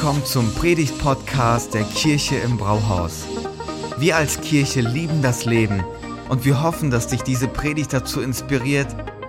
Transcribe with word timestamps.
Willkommen 0.00 0.24
zum 0.24 0.54
Predigt-Podcast 0.54 1.74
der 1.74 1.84
Kirche 1.84 2.36
im 2.36 2.56
Brauhaus. 2.56 3.26
Wir 3.98 4.16
als 4.16 4.40
Kirche 4.40 4.80
lieben 4.80 5.20
das 5.20 5.44
Leben 5.44 5.84
und 6.30 6.46
wir 6.46 6.62
hoffen, 6.62 6.90
dass 6.90 7.08
dich 7.08 7.20
diese 7.20 7.46
Predigt 7.46 7.92
dazu 7.92 8.22
inspiriert, 8.22 8.86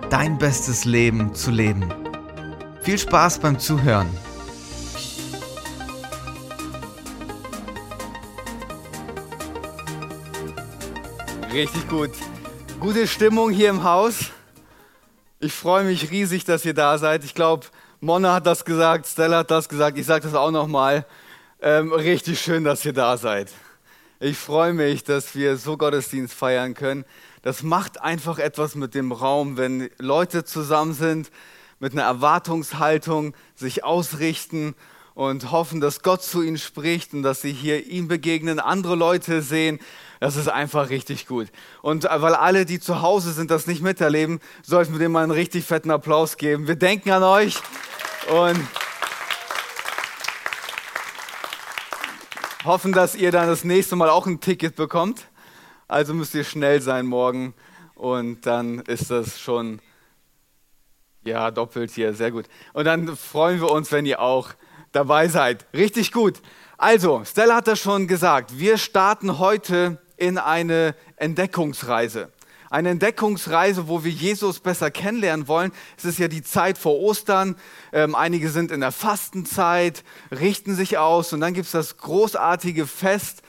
dein 0.08 0.38
bestes 0.38 0.86
Leben 0.86 1.34
zu 1.34 1.50
leben. 1.50 1.92
Viel 2.80 2.96
Spaß 2.96 3.40
beim 3.40 3.58
Zuhören. 3.58 4.08
Richtig 11.52 11.86
gut. 11.86 12.12
Gute 12.80 13.06
Stimmung 13.06 13.50
hier 13.50 13.68
im 13.68 13.84
Haus. 13.84 14.30
Ich 15.38 15.52
freue 15.52 15.84
mich 15.84 16.10
riesig, 16.10 16.46
dass 16.46 16.64
ihr 16.64 16.72
da 16.72 16.96
seid. 16.96 17.24
Ich 17.24 17.34
glaube, 17.34 17.66
Mona 18.04 18.34
hat 18.34 18.46
das 18.46 18.64
gesagt, 18.64 19.06
Stella 19.06 19.38
hat 19.38 19.52
das 19.52 19.68
gesagt, 19.68 19.96
ich 19.96 20.06
sage 20.06 20.24
das 20.24 20.34
auch 20.34 20.50
nochmal. 20.50 21.06
Ähm, 21.60 21.92
richtig 21.92 22.40
schön, 22.40 22.64
dass 22.64 22.84
ihr 22.84 22.92
da 22.92 23.16
seid. 23.16 23.52
Ich 24.18 24.36
freue 24.36 24.72
mich, 24.72 25.04
dass 25.04 25.36
wir 25.36 25.56
so 25.56 25.76
Gottesdienst 25.76 26.34
feiern 26.34 26.74
können. 26.74 27.04
Das 27.42 27.62
macht 27.62 28.00
einfach 28.00 28.40
etwas 28.40 28.74
mit 28.74 28.96
dem 28.96 29.12
Raum, 29.12 29.56
wenn 29.56 29.88
Leute 29.98 30.42
zusammen 30.42 30.94
sind, 30.94 31.30
mit 31.78 31.92
einer 31.92 32.02
Erwartungshaltung 32.02 33.34
sich 33.54 33.84
ausrichten 33.84 34.74
und 35.14 35.52
hoffen, 35.52 35.80
dass 35.80 36.02
Gott 36.02 36.24
zu 36.24 36.42
ihnen 36.42 36.58
spricht 36.58 37.14
und 37.14 37.22
dass 37.22 37.40
sie 37.40 37.52
hier 37.52 37.86
ihm 37.86 38.08
begegnen, 38.08 38.58
andere 38.58 38.96
Leute 38.96 39.42
sehen. 39.42 39.78
Das 40.22 40.36
ist 40.36 40.46
einfach 40.46 40.88
richtig 40.88 41.26
gut. 41.26 41.48
Und 41.80 42.04
weil 42.04 42.36
alle, 42.36 42.64
die 42.64 42.78
zu 42.78 43.02
Hause 43.02 43.32
sind, 43.32 43.50
das 43.50 43.66
nicht 43.66 43.82
miterleben, 43.82 44.38
sollten 44.62 44.92
wir 44.92 45.00
dem 45.00 45.10
mal 45.10 45.24
einen 45.24 45.32
richtig 45.32 45.64
fetten 45.64 45.90
Applaus 45.90 46.36
geben. 46.36 46.68
Wir 46.68 46.76
denken 46.76 47.10
an 47.10 47.24
euch. 47.24 47.56
Und 48.30 48.64
hoffen, 52.64 52.92
dass 52.92 53.16
ihr 53.16 53.32
dann 53.32 53.48
das 53.48 53.64
nächste 53.64 53.96
Mal 53.96 54.10
auch 54.10 54.28
ein 54.28 54.38
Ticket 54.38 54.76
bekommt. 54.76 55.26
Also 55.88 56.14
müsst 56.14 56.36
ihr 56.36 56.44
schnell 56.44 56.80
sein 56.80 57.06
morgen 57.06 57.52
und 57.96 58.46
dann 58.46 58.78
ist 58.78 59.10
das 59.10 59.40
schon, 59.40 59.80
ja, 61.24 61.50
doppelt 61.50 61.90
hier, 61.90 62.14
sehr 62.14 62.30
gut. 62.30 62.44
Und 62.74 62.84
dann 62.84 63.16
freuen 63.16 63.60
wir 63.60 63.72
uns, 63.72 63.90
wenn 63.90 64.06
ihr 64.06 64.20
auch 64.20 64.50
dabei 64.92 65.26
seid. 65.26 65.66
Richtig 65.74 66.12
gut. 66.12 66.40
Also, 66.78 67.24
Stella 67.24 67.56
hat 67.56 67.66
das 67.66 67.80
schon 67.80 68.06
gesagt, 68.06 68.58
wir 68.58 68.78
starten 68.78 69.40
heute 69.40 69.98
in 70.22 70.38
eine 70.38 70.94
Entdeckungsreise 71.16 72.30
eine 72.70 72.88
Entdeckungsreise, 72.88 73.86
wo 73.86 74.02
wir 74.02 74.10
Jesus 74.10 74.58
besser 74.58 74.90
kennenlernen 74.90 75.46
wollen. 75.46 75.72
Es 75.98 76.06
ist 76.06 76.18
ja 76.18 76.26
die 76.26 76.42
Zeit 76.42 76.78
vor 76.78 76.98
Ostern. 77.00 77.56
Ähm, 77.92 78.14
einige 78.14 78.48
sind 78.48 78.70
in 78.70 78.80
der 78.80 78.92
Fastenzeit, 78.92 80.02
richten 80.30 80.74
sich 80.74 80.96
aus 80.96 81.34
und 81.34 81.40
dann 81.40 81.52
gibt 81.52 81.66
es 81.66 81.72
das 81.72 81.98
großartige 81.98 82.86
Fest, 82.86 83.42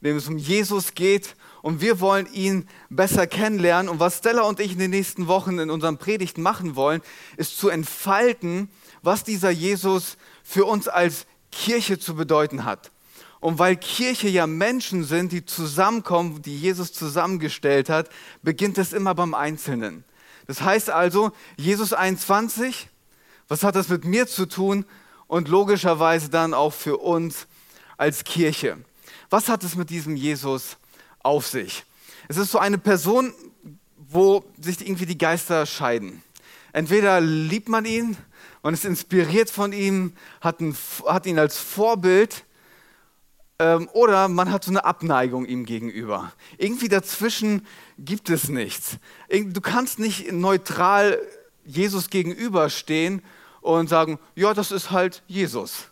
in 0.00 0.08
dem 0.08 0.16
es 0.16 0.28
um 0.28 0.38
Jesus 0.38 0.94
geht. 0.94 1.36
Und 1.60 1.82
wir 1.82 2.00
wollen 2.00 2.26
ihn 2.32 2.66
besser 2.88 3.26
kennenlernen. 3.26 3.90
Und 3.90 4.00
was 4.00 4.16
Stella 4.16 4.44
und 4.44 4.60
ich 4.60 4.72
in 4.72 4.78
den 4.78 4.92
nächsten 4.92 5.26
Wochen 5.26 5.58
in 5.58 5.68
unseren 5.68 5.98
Predigten 5.98 6.40
machen 6.40 6.74
wollen, 6.74 7.02
ist 7.36 7.58
zu 7.58 7.68
entfalten, 7.68 8.70
was 9.02 9.24
dieser 9.24 9.50
Jesus 9.50 10.16
für 10.42 10.64
uns 10.64 10.88
als 10.88 11.26
Kirche 11.52 11.98
zu 11.98 12.14
bedeuten 12.14 12.64
hat. 12.64 12.90
Und 13.40 13.58
weil 13.58 13.76
Kirche 13.76 14.28
ja 14.28 14.46
Menschen 14.46 15.02
sind, 15.02 15.32
die 15.32 15.44
zusammenkommen, 15.44 16.42
die 16.42 16.56
Jesus 16.56 16.92
zusammengestellt 16.92 17.88
hat, 17.88 18.10
beginnt 18.42 18.76
es 18.78 18.92
immer 18.92 19.14
beim 19.14 19.34
Einzelnen. 19.34 20.04
Das 20.46 20.60
heißt 20.60 20.90
also, 20.90 21.32
Jesus 21.56 21.92
21, 21.92 22.88
was 23.48 23.62
hat 23.62 23.76
das 23.76 23.88
mit 23.88 24.04
mir 24.04 24.26
zu 24.26 24.46
tun 24.46 24.84
und 25.26 25.48
logischerweise 25.48 26.28
dann 26.28 26.54
auch 26.54 26.72
für 26.72 26.98
uns 26.98 27.46
als 27.96 28.24
Kirche? 28.24 28.78
Was 29.30 29.48
hat 29.48 29.64
es 29.64 29.74
mit 29.74 29.90
diesem 29.90 30.16
Jesus 30.16 30.76
auf 31.20 31.46
sich? 31.46 31.84
Es 32.28 32.36
ist 32.36 32.50
so 32.50 32.58
eine 32.58 32.78
Person, 32.78 33.32
wo 33.96 34.44
sich 34.60 34.80
irgendwie 34.86 35.06
die 35.06 35.18
Geister 35.18 35.66
scheiden. 35.66 36.22
Entweder 36.72 37.20
liebt 37.20 37.68
man 37.68 37.84
ihn, 37.84 38.16
man 38.62 38.74
ist 38.74 38.84
inspiriert 38.84 39.50
von 39.50 39.72
ihm, 39.72 40.12
hat, 40.40 40.60
ihn 40.60 41.38
als 41.38 41.58
Vorbild, 41.58 42.44
ähm, 43.60 43.90
oder 43.92 44.28
man 44.28 44.50
hat 44.50 44.64
so 44.64 44.70
eine 44.70 44.86
Abneigung 44.86 45.44
ihm 45.44 45.66
gegenüber. 45.66 46.32
Irgendwie 46.56 46.88
dazwischen 46.88 47.66
gibt 47.98 48.30
es 48.30 48.48
nichts. 48.48 48.96
Du 49.28 49.60
kannst 49.60 49.98
nicht 49.98 50.32
neutral 50.32 51.20
Jesus 51.66 52.08
gegenüberstehen 52.08 53.22
und 53.60 53.90
sagen, 53.90 54.18
ja, 54.34 54.54
das 54.54 54.72
ist 54.72 54.90
halt 54.90 55.22
Jesus. 55.26 55.88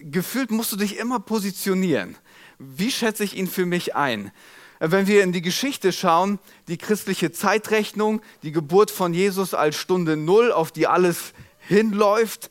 Gefühlt 0.00 0.50
musst 0.50 0.72
du 0.72 0.76
dich 0.76 0.96
immer 0.96 1.20
positionieren. 1.20 2.16
Wie 2.58 2.90
schätze 2.90 3.24
ich 3.24 3.36
ihn 3.36 3.46
für 3.46 3.66
mich 3.66 3.94
ein? 3.94 4.32
Wenn 4.78 5.06
wir 5.06 5.22
in 5.22 5.32
die 5.32 5.42
Geschichte 5.42 5.92
schauen, 5.92 6.38
die 6.68 6.78
christliche 6.78 7.30
Zeitrechnung, 7.30 8.22
die 8.42 8.52
Geburt 8.52 8.90
von 8.90 9.12
Jesus 9.12 9.52
als 9.52 9.76
Stunde 9.76 10.16
Null, 10.16 10.50
auf 10.50 10.72
die 10.72 10.86
alles 10.86 11.34
hinläuft. 11.60 12.50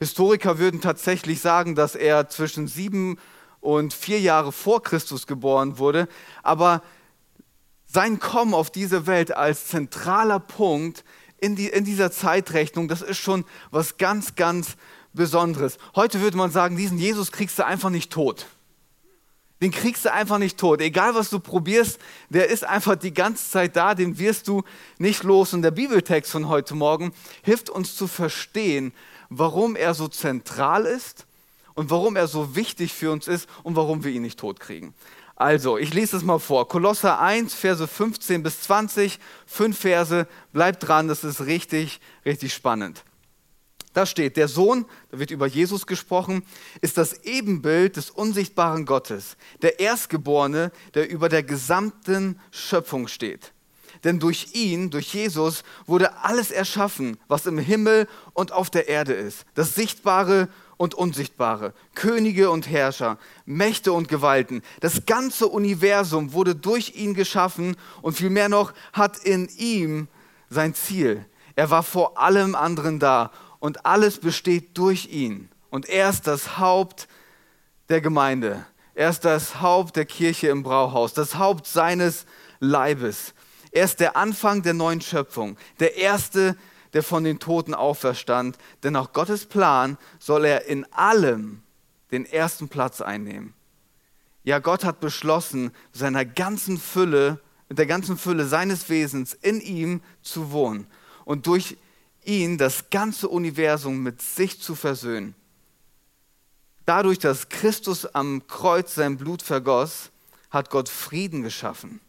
Historiker 0.00 0.58
würden 0.58 0.82
tatsächlich 0.82 1.40
sagen, 1.40 1.74
dass 1.74 1.94
er 1.94 2.28
zwischen 2.28 2.66
sieben 2.66 3.18
und 3.64 3.94
vier 3.94 4.20
Jahre 4.20 4.52
vor 4.52 4.82
Christus 4.82 5.26
geboren 5.26 5.78
wurde, 5.78 6.06
aber 6.42 6.82
sein 7.86 8.18
Kommen 8.18 8.54
auf 8.54 8.70
diese 8.70 9.06
Welt 9.06 9.34
als 9.34 9.68
zentraler 9.68 10.38
Punkt 10.38 11.04
in, 11.40 11.56
die, 11.56 11.68
in 11.68 11.84
dieser 11.84 12.10
Zeitrechnung, 12.10 12.88
das 12.88 13.00
ist 13.02 13.18
schon 13.18 13.44
was 13.70 13.96
ganz, 13.96 14.34
ganz 14.34 14.76
Besonderes. 15.14 15.78
Heute 15.94 16.20
würde 16.20 16.36
man 16.36 16.50
sagen, 16.50 16.76
diesen 16.76 16.98
Jesus 16.98 17.32
kriegst 17.32 17.58
du 17.58 17.64
einfach 17.64 17.90
nicht 17.90 18.12
tot. 18.12 18.46
Den 19.62 19.70
kriegst 19.70 20.04
du 20.04 20.12
einfach 20.12 20.38
nicht 20.38 20.58
tot. 20.58 20.80
Egal 20.80 21.14
was 21.14 21.30
du 21.30 21.38
probierst, 21.38 21.98
der 22.28 22.48
ist 22.48 22.64
einfach 22.64 22.96
die 22.96 23.14
ganze 23.14 23.48
Zeit 23.48 23.76
da, 23.76 23.94
den 23.94 24.18
wirst 24.18 24.48
du 24.48 24.64
nicht 24.98 25.22
los. 25.22 25.54
Und 25.54 25.62
der 25.62 25.70
Bibeltext 25.70 26.32
von 26.32 26.48
heute 26.48 26.74
Morgen 26.74 27.14
hilft 27.42 27.70
uns 27.70 27.96
zu 27.96 28.08
verstehen, 28.08 28.92
warum 29.30 29.76
er 29.76 29.94
so 29.94 30.08
zentral 30.08 30.84
ist 30.84 31.26
und 31.74 31.90
warum 31.90 32.16
er 32.16 32.28
so 32.28 32.56
wichtig 32.56 32.92
für 32.92 33.10
uns 33.10 33.28
ist 33.28 33.48
und 33.62 33.76
warum 33.76 34.04
wir 34.04 34.12
ihn 34.12 34.22
nicht 34.22 34.38
tot 34.38 34.60
kriegen. 34.60 34.94
Also, 35.36 35.78
ich 35.78 35.92
lese 35.92 36.16
es 36.16 36.22
mal 36.22 36.38
vor. 36.38 36.68
Kolosser 36.68 37.20
1, 37.20 37.54
Verse 37.54 37.86
15 37.86 38.42
bis 38.42 38.60
20, 38.62 39.18
fünf 39.46 39.78
Verse, 39.78 40.28
bleibt 40.52 40.86
dran, 40.86 41.08
das 41.08 41.24
ist 41.24 41.46
richtig, 41.46 42.00
richtig 42.24 42.54
spannend. 42.54 43.02
Da 43.94 44.06
steht, 44.06 44.36
der 44.36 44.48
Sohn, 44.48 44.86
da 45.10 45.18
wird 45.18 45.30
über 45.30 45.46
Jesus 45.46 45.86
gesprochen, 45.86 46.44
ist 46.80 46.98
das 46.98 47.24
Ebenbild 47.24 47.96
des 47.96 48.10
unsichtbaren 48.10 48.86
Gottes, 48.86 49.36
der 49.62 49.78
Erstgeborene, 49.80 50.72
der 50.94 51.08
über 51.08 51.28
der 51.28 51.44
gesamten 51.44 52.40
Schöpfung 52.50 53.06
steht. 53.06 53.52
Denn 54.02 54.18
durch 54.18 54.48
ihn, 54.54 54.90
durch 54.90 55.14
Jesus, 55.14 55.62
wurde 55.86 56.18
alles 56.18 56.50
erschaffen, 56.50 57.16
was 57.28 57.46
im 57.46 57.58
Himmel 57.58 58.08
und 58.32 58.50
auf 58.50 58.68
der 58.68 58.88
Erde 58.88 59.14
ist. 59.14 59.46
Das 59.54 59.76
Sichtbare 59.76 60.48
und 60.76 60.94
Unsichtbare, 60.94 61.72
Könige 61.94 62.50
und 62.50 62.68
Herrscher, 62.68 63.18
Mächte 63.46 63.92
und 63.92 64.08
Gewalten. 64.08 64.62
Das 64.80 65.06
ganze 65.06 65.46
Universum 65.48 66.32
wurde 66.32 66.54
durch 66.54 66.94
ihn 66.96 67.14
geschaffen 67.14 67.76
und 68.02 68.16
vielmehr 68.16 68.48
noch 68.48 68.72
hat 68.92 69.18
in 69.18 69.48
ihm 69.56 70.08
sein 70.50 70.74
Ziel. 70.74 71.24
Er 71.56 71.70
war 71.70 71.82
vor 71.82 72.18
allem 72.18 72.54
anderen 72.54 72.98
da 72.98 73.30
und 73.60 73.86
alles 73.86 74.18
besteht 74.18 74.76
durch 74.76 75.06
ihn. 75.06 75.48
Und 75.70 75.88
er 75.88 76.10
ist 76.10 76.26
das 76.26 76.58
Haupt 76.58 77.08
der 77.88 78.00
Gemeinde. 78.00 78.66
Er 78.94 79.10
ist 79.10 79.24
das 79.24 79.60
Haupt 79.60 79.96
der 79.96 80.04
Kirche 80.04 80.48
im 80.48 80.62
Brauhaus, 80.62 81.14
das 81.14 81.36
Haupt 81.36 81.66
seines 81.66 82.26
Leibes. 82.60 83.34
Er 83.72 83.84
ist 83.84 83.98
der 83.98 84.16
Anfang 84.16 84.62
der 84.62 84.74
neuen 84.74 85.00
Schöpfung, 85.00 85.56
der 85.80 85.96
Erste, 85.96 86.52
der 86.52 86.56
der 86.94 87.02
von 87.02 87.24
den 87.24 87.40
Toten 87.40 87.74
auferstand, 87.74 88.56
denn 88.82 88.94
nach 88.94 89.12
Gottes 89.12 89.46
Plan 89.46 89.98
soll 90.18 90.46
er 90.46 90.64
in 90.66 90.90
allem 90.92 91.62
den 92.12 92.24
ersten 92.24 92.68
Platz 92.68 93.00
einnehmen. 93.00 93.52
Ja, 94.44 94.60
Gott 94.60 94.84
hat 94.84 95.00
beschlossen, 95.00 95.72
seiner 95.92 96.24
ganzen 96.24 96.78
Fülle, 96.78 97.40
mit 97.68 97.78
der 97.78 97.86
ganzen 97.86 98.16
Fülle 98.16 98.46
seines 98.46 98.88
Wesens 98.88 99.34
in 99.34 99.60
ihm 99.60 100.02
zu 100.22 100.52
wohnen 100.52 100.86
und 101.24 101.46
durch 101.46 101.76
ihn 102.24 102.58
das 102.58 102.90
ganze 102.90 103.28
Universum 103.28 104.02
mit 104.02 104.22
sich 104.22 104.62
zu 104.62 104.74
versöhnen. 104.74 105.34
Dadurch, 106.86 107.18
dass 107.18 107.48
Christus 107.48 108.06
am 108.06 108.46
Kreuz 108.46 108.94
sein 108.94 109.16
Blut 109.16 109.42
vergoss, 109.42 110.10
hat 110.50 110.70
Gott 110.70 110.88
Frieden 110.88 111.42
geschaffen. 111.42 112.00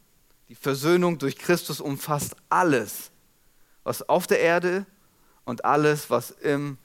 Die 0.50 0.56
Versöhnung 0.56 1.18
durch 1.18 1.38
Christus 1.38 1.82
umfasst 1.82 2.36
alles 2.50 3.12
was 3.86 4.10
auf 4.10 4.28
der 4.28 4.42
Erde 4.42 4.86
und 5.46 5.64
alles, 5.64 6.10
was 6.10 6.32
im 6.32 6.78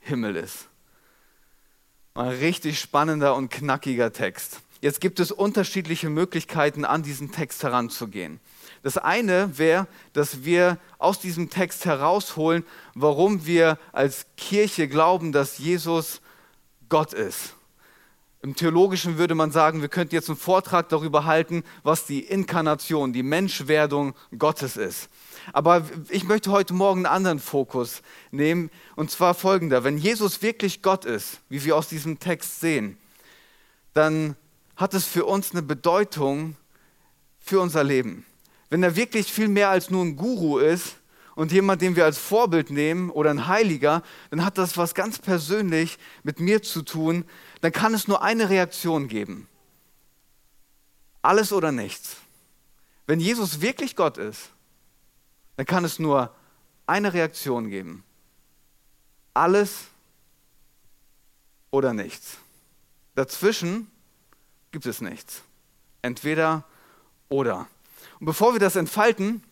Himmel 0.00 0.34
ist. 0.34 0.66
Ein 2.14 2.30
richtig 2.30 2.80
spannender 2.80 3.36
und 3.36 3.50
knackiger 3.50 4.12
Text. 4.12 4.60
Jetzt 4.80 5.00
gibt 5.00 5.20
es 5.20 5.30
unterschiedliche 5.30 6.08
Möglichkeiten, 6.08 6.84
an 6.84 7.04
diesen 7.04 7.30
Text 7.30 7.62
heranzugehen. 7.62 8.40
Das 8.82 8.96
eine 8.96 9.58
wäre, 9.58 9.86
dass 10.12 10.44
wir 10.44 10.78
aus 10.98 11.20
diesem 11.20 11.50
Text 11.50 11.84
herausholen, 11.84 12.64
warum 12.94 13.44
wir 13.44 13.78
als 13.92 14.26
Kirche 14.36 14.88
glauben, 14.88 15.32
dass 15.32 15.58
Jesus 15.58 16.20
Gott 16.88 17.12
ist. 17.12 17.54
Im 18.40 18.54
Theologischen 18.54 19.18
würde 19.18 19.34
man 19.34 19.50
sagen, 19.50 19.80
wir 19.80 19.88
könnten 19.88 20.14
jetzt 20.14 20.28
einen 20.28 20.38
Vortrag 20.38 20.88
darüber 20.88 21.24
halten, 21.24 21.64
was 21.82 22.06
die 22.06 22.20
Inkarnation, 22.20 23.12
die 23.12 23.24
Menschwerdung 23.24 24.14
Gottes 24.38 24.76
ist. 24.76 25.08
Aber 25.52 25.84
ich 26.08 26.24
möchte 26.24 26.50
heute 26.50 26.74
Morgen 26.74 27.06
einen 27.06 27.14
anderen 27.14 27.38
Fokus 27.38 28.02
nehmen, 28.30 28.70
und 28.96 29.10
zwar 29.10 29.34
folgender. 29.34 29.84
Wenn 29.84 29.98
Jesus 29.98 30.42
wirklich 30.42 30.82
Gott 30.82 31.04
ist, 31.04 31.40
wie 31.48 31.64
wir 31.64 31.76
aus 31.76 31.88
diesem 31.88 32.18
Text 32.18 32.60
sehen, 32.60 32.98
dann 33.94 34.36
hat 34.76 34.94
es 34.94 35.06
für 35.06 35.24
uns 35.24 35.52
eine 35.52 35.62
Bedeutung 35.62 36.56
für 37.40 37.60
unser 37.60 37.82
Leben. 37.82 38.24
Wenn 38.70 38.82
er 38.82 38.96
wirklich 38.96 39.32
viel 39.32 39.48
mehr 39.48 39.70
als 39.70 39.90
nur 39.90 40.04
ein 40.04 40.16
Guru 40.16 40.58
ist 40.58 40.96
und 41.34 41.52
jemand, 41.52 41.82
den 41.82 41.96
wir 41.96 42.04
als 42.04 42.18
Vorbild 42.18 42.70
nehmen 42.70 43.10
oder 43.10 43.30
ein 43.30 43.46
Heiliger, 43.46 44.02
dann 44.30 44.44
hat 44.44 44.58
das 44.58 44.76
was 44.76 44.94
ganz 44.94 45.18
persönlich 45.18 45.98
mit 46.22 46.40
mir 46.40 46.62
zu 46.62 46.82
tun. 46.82 47.24
Dann 47.60 47.72
kann 47.72 47.94
es 47.94 48.06
nur 48.06 48.22
eine 48.22 48.50
Reaktion 48.50 49.08
geben. 49.08 49.48
Alles 51.22 51.52
oder 51.52 51.72
nichts. 51.72 52.16
Wenn 53.06 53.20
Jesus 53.20 53.60
wirklich 53.60 53.96
Gott 53.96 54.18
ist, 54.18 54.50
dann 55.58 55.66
kann 55.66 55.84
es 55.84 55.98
nur 55.98 56.32
eine 56.86 57.12
Reaktion 57.12 57.68
geben. 57.68 58.04
Alles 59.34 59.88
oder 61.72 61.92
nichts. 61.92 62.38
Dazwischen 63.16 63.90
gibt 64.70 64.86
es 64.86 65.00
nichts. 65.00 65.42
Entweder 66.00 66.62
oder. 67.28 67.66
Und 68.20 68.26
bevor 68.26 68.52
wir 68.52 68.60
das 68.60 68.76
entfalten, 68.76 69.42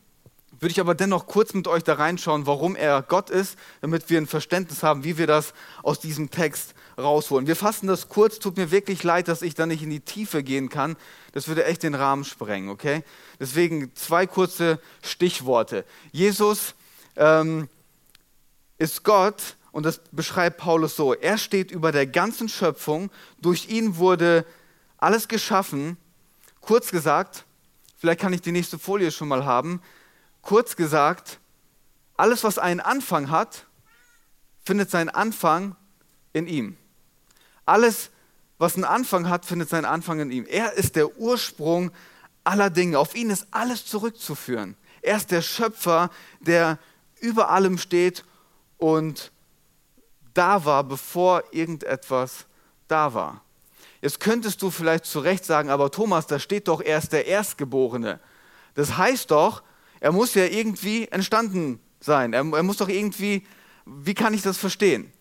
würde 0.61 0.73
ich 0.73 0.81
aber 0.81 0.95
dennoch 0.95 1.27
kurz 1.27 1.55
mit 1.55 1.69
euch 1.69 1.83
da 1.85 1.95
reinschauen, 1.95 2.47
warum 2.47 2.77
er 2.77 3.03
Gott 3.03 3.31
ist, 3.31 3.57
damit 3.81 4.09
wir 4.09 4.19
ein 4.19 4.27
Verständnis 4.27 4.83
haben, 4.83 5.05
wie 5.05 5.19
wir 5.19 5.27
das 5.27 5.53
aus 5.83 6.01
diesem 6.01 6.31
Text 6.31 6.75
rausholen. 6.99 7.47
Wir 7.47 7.57
fassen 7.57 7.87
das 7.87 8.09
kurz, 8.09 8.39
tut 8.39 8.57
mir 8.57 8.71
wirklich 8.71 9.03
leid, 9.03 9.29
dass 9.29 9.43
ich 9.43 9.55
da 9.55 9.67
nicht 9.67 9.83
in 9.83 9.91
die 9.91 10.01
Tiefe 10.01 10.43
gehen 10.43 10.69
kann. 10.69 10.97
Das 11.33 11.49
würde 11.49 11.65
echt 11.65 11.83
den 11.83 11.95
Rahmen 11.95 12.25
sprengen, 12.25 12.71
okay? 12.71 13.05
Deswegen 13.39 13.95
zwei 13.95 14.27
kurze 14.27 14.81
Stichworte. 15.03 15.85
Jesus 16.13 16.75
ähm, 17.17 17.69
ist 18.79 19.05
Gott 19.05 19.57
und 19.73 19.85
das 19.85 20.01
beschreibt 20.11 20.57
Paulus 20.57 20.97
so. 20.97 21.13
Er 21.13 21.37
steht 21.37 21.71
über 21.71 21.93
der 21.93 22.07
ganzen 22.07 22.49
Schöpfung, 22.49 23.11
durch 23.43 23.69
ihn 23.69 23.97
wurde 23.97 24.47
alles 24.97 25.29
geschaffen. 25.29 25.99
Kurz 26.63 26.91
gesagt, 26.91 27.45
vielleicht 27.99 28.21
kann 28.21 28.33
ich 28.33 28.41
die 28.41 28.53
nächste 28.53 28.79
Folie 28.79 29.11
schon 29.11 29.29
mal 29.29 29.45
haben. 29.45 29.83
Kurz 30.47 30.77
gesagt, 30.77 31.41
alles, 32.17 32.45
was 32.45 32.59
einen 32.59 32.79
Anfang 32.79 33.33
hat, 33.33 33.67
findet 34.63 34.93
seinen 34.93 35.09
Anfang 35.09 35.75
in 36.33 36.47
ihm. 36.47 36.77
Alles, 37.65 38.11
was 38.57 38.77
einen 38.77 38.85
Anfang 38.85 39.29
hat, 39.29 39.45
findet 39.45 39.69
seinen 39.69 39.87
Anfang 39.87 40.21
in 40.21 40.31
ihm. 40.31 40.47
Er 40.47 40.75
ist 40.75 40.95
der 40.95 41.17
Ursprung 41.19 41.91
aller 42.45 42.71
Dinge. 42.71 43.01
Auf 43.01 43.17
ihn 43.17 43.31
ist 43.31 43.49
alles 43.51 43.87
zurückzuführen. 43.87 44.77
Er 45.03 45.17
ist 45.17 45.33
der 45.33 45.43
Schöpfer, 45.43 46.11
der 46.39 46.79
über 47.19 47.51
allem 47.51 47.77
steht 47.77 48.25
und 48.79 49.33
da 50.33 50.65
war, 50.65 50.85
bevor 50.85 51.43
irgendetwas 51.51 52.47
da 52.87 53.15
war. 53.15 53.41
Jetzt 54.01 54.21
könntest 54.21 54.63
du 54.63 54.71
vielleicht 54.71 55.07
zu 55.07 55.19
Recht 55.19 55.45
sagen, 55.45 55.71
aber 55.71 55.91
Thomas, 55.91 56.29
da 56.29 56.39
steht 56.39 56.69
doch, 56.69 56.81
er 56.81 56.99
ist 56.99 57.13
der 57.13 57.27
Erstgeborene. 57.27 58.21
Das 58.75 58.97
heißt 58.97 59.33
doch, 59.33 59.65
er 60.01 60.13
muss 60.13 60.35
ja 60.35 60.45
irgendwie 60.45 61.09
entstanden 61.09 61.81
sein. 62.01 62.33
Er, 62.33 62.41
er 62.41 62.63
muss 62.63 62.79
doch 62.79 62.89
irgendwie, 62.89 63.47
wie 63.85 64.15
kann 64.15 64.35
ich 64.35 64.43
das 64.43 64.59
verstehen? 64.59 65.13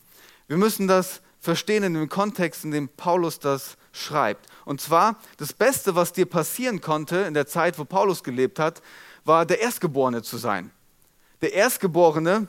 Wir 0.47 0.57
müssen 0.57 0.87
das 0.87 1.21
verstehen 1.39 1.83
in 1.83 1.93
dem 1.93 2.09
Kontext, 2.09 2.65
in 2.65 2.71
dem 2.71 2.89
Paulus 2.89 3.39
das 3.39 3.77
schreibt. 3.91 4.47
Und 4.65 4.81
zwar, 4.81 5.17
das 5.37 5.53
Beste, 5.53 5.95
was 5.95 6.11
dir 6.11 6.25
passieren 6.25 6.81
konnte 6.81 7.17
in 7.17 7.33
der 7.33 7.47
Zeit, 7.47 7.79
wo 7.79 7.85
Paulus 7.85 8.23
gelebt 8.23 8.59
hat, 8.59 8.81
war 9.23 9.45
der 9.45 9.61
Erstgeborene 9.61 10.21
zu 10.21 10.37
sein. 10.37 10.71
Der 11.41 11.53
Erstgeborene 11.53 12.47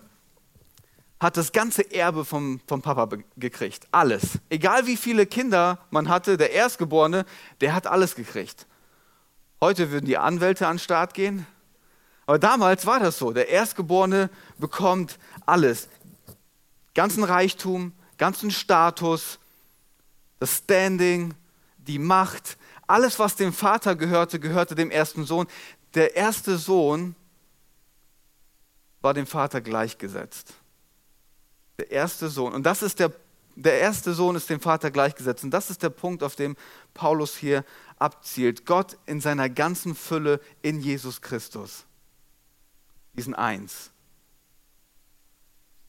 hat 1.21 1.37
das 1.37 1.53
ganze 1.53 1.91
Erbe 1.93 2.25
vom, 2.25 2.61
vom 2.67 2.83
Papa 2.83 3.09
gekriegt. 3.37 3.87
Alles. 3.91 4.39
Egal 4.51 4.87
wie 4.87 4.97
viele 4.97 5.27
Kinder 5.27 5.79
man 5.91 6.09
hatte, 6.09 6.37
der 6.37 6.53
Erstgeborene, 6.53 7.25
der 7.61 7.75
hat 7.75 7.87
alles 7.87 8.15
gekriegt. 8.15 8.67
Heute 9.61 9.91
würden 9.91 10.07
die 10.07 10.19
Anwälte 10.19 10.67
an 10.67 10.75
den 10.75 10.83
Start 10.83 11.15
gehen. 11.15 11.47
Aber 12.27 12.39
damals 12.39 12.85
war 12.87 13.01
das 13.01 13.19
so. 13.19 13.33
Der 13.33 13.49
Erstgeborene 13.49 14.31
bekommt 14.59 15.19
alles. 15.47 15.89
Ganzen 16.95 17.25
Reichtum, 17.25 17.93
ganzen 18.19 18.51
Status, 18.51 19.39
das 20.41 20.59
Standing, 20.59 21.35
die 21.79 21.99
Macht, 21.99 22.59
alles, 22.87 23.19
was 23.19 23.37
dem 23.37 23.53
Vater 23.53 23.97
gehörte, 23.97 24.39
gehörte 24.39 24.75
dem 24.75 24.91
ersten 24.91 25.25
Sohn. 25.25 25.47
Der 25.95 26.15
erste 26.15 26.57
Sohn 26.57 27.17
war 29.01 29.15
dem 29.15 29.27
Vater 29.27 29.61
gleichgesetzt. 29.61 30.55
Der 31.79 31.91
erste 31.91 32.29
Sohn. 32.29 32.55
Und 32.55 32.65
das 32.65 32.83
ist 32.83 33.01
der, 33.01 33.13
der 33.57 33.81
erste 33.81 34.15
Sohn 34.15 34.37
ist 34.37 34.49
dem 34.51 34.61
Vater 34.61 34.91
gleichgesetzt. 34.91 35.43
Und 35.43 35.51
das 35.51 35.71
ist 35.71 35.83
der 35.83 35.91
Punkt, 35.91 36.23
auf 36.23 36.37
dem 36.37 36.57
Paulus 36.95 37.37
hier 37.37 37.65
abzielt. 37.99 38.67
Gott 38.67 38.97
in 39.07 39.21
seiner 39.21 39.49
ganzen 39.49 39.95
Fülle 39.95 40.41
in 40.63 40.81
Jesus 40.81 41.21
Christus. 41.21 41.86
Diesen 43.17 43.35
Eins. 43.35 43.91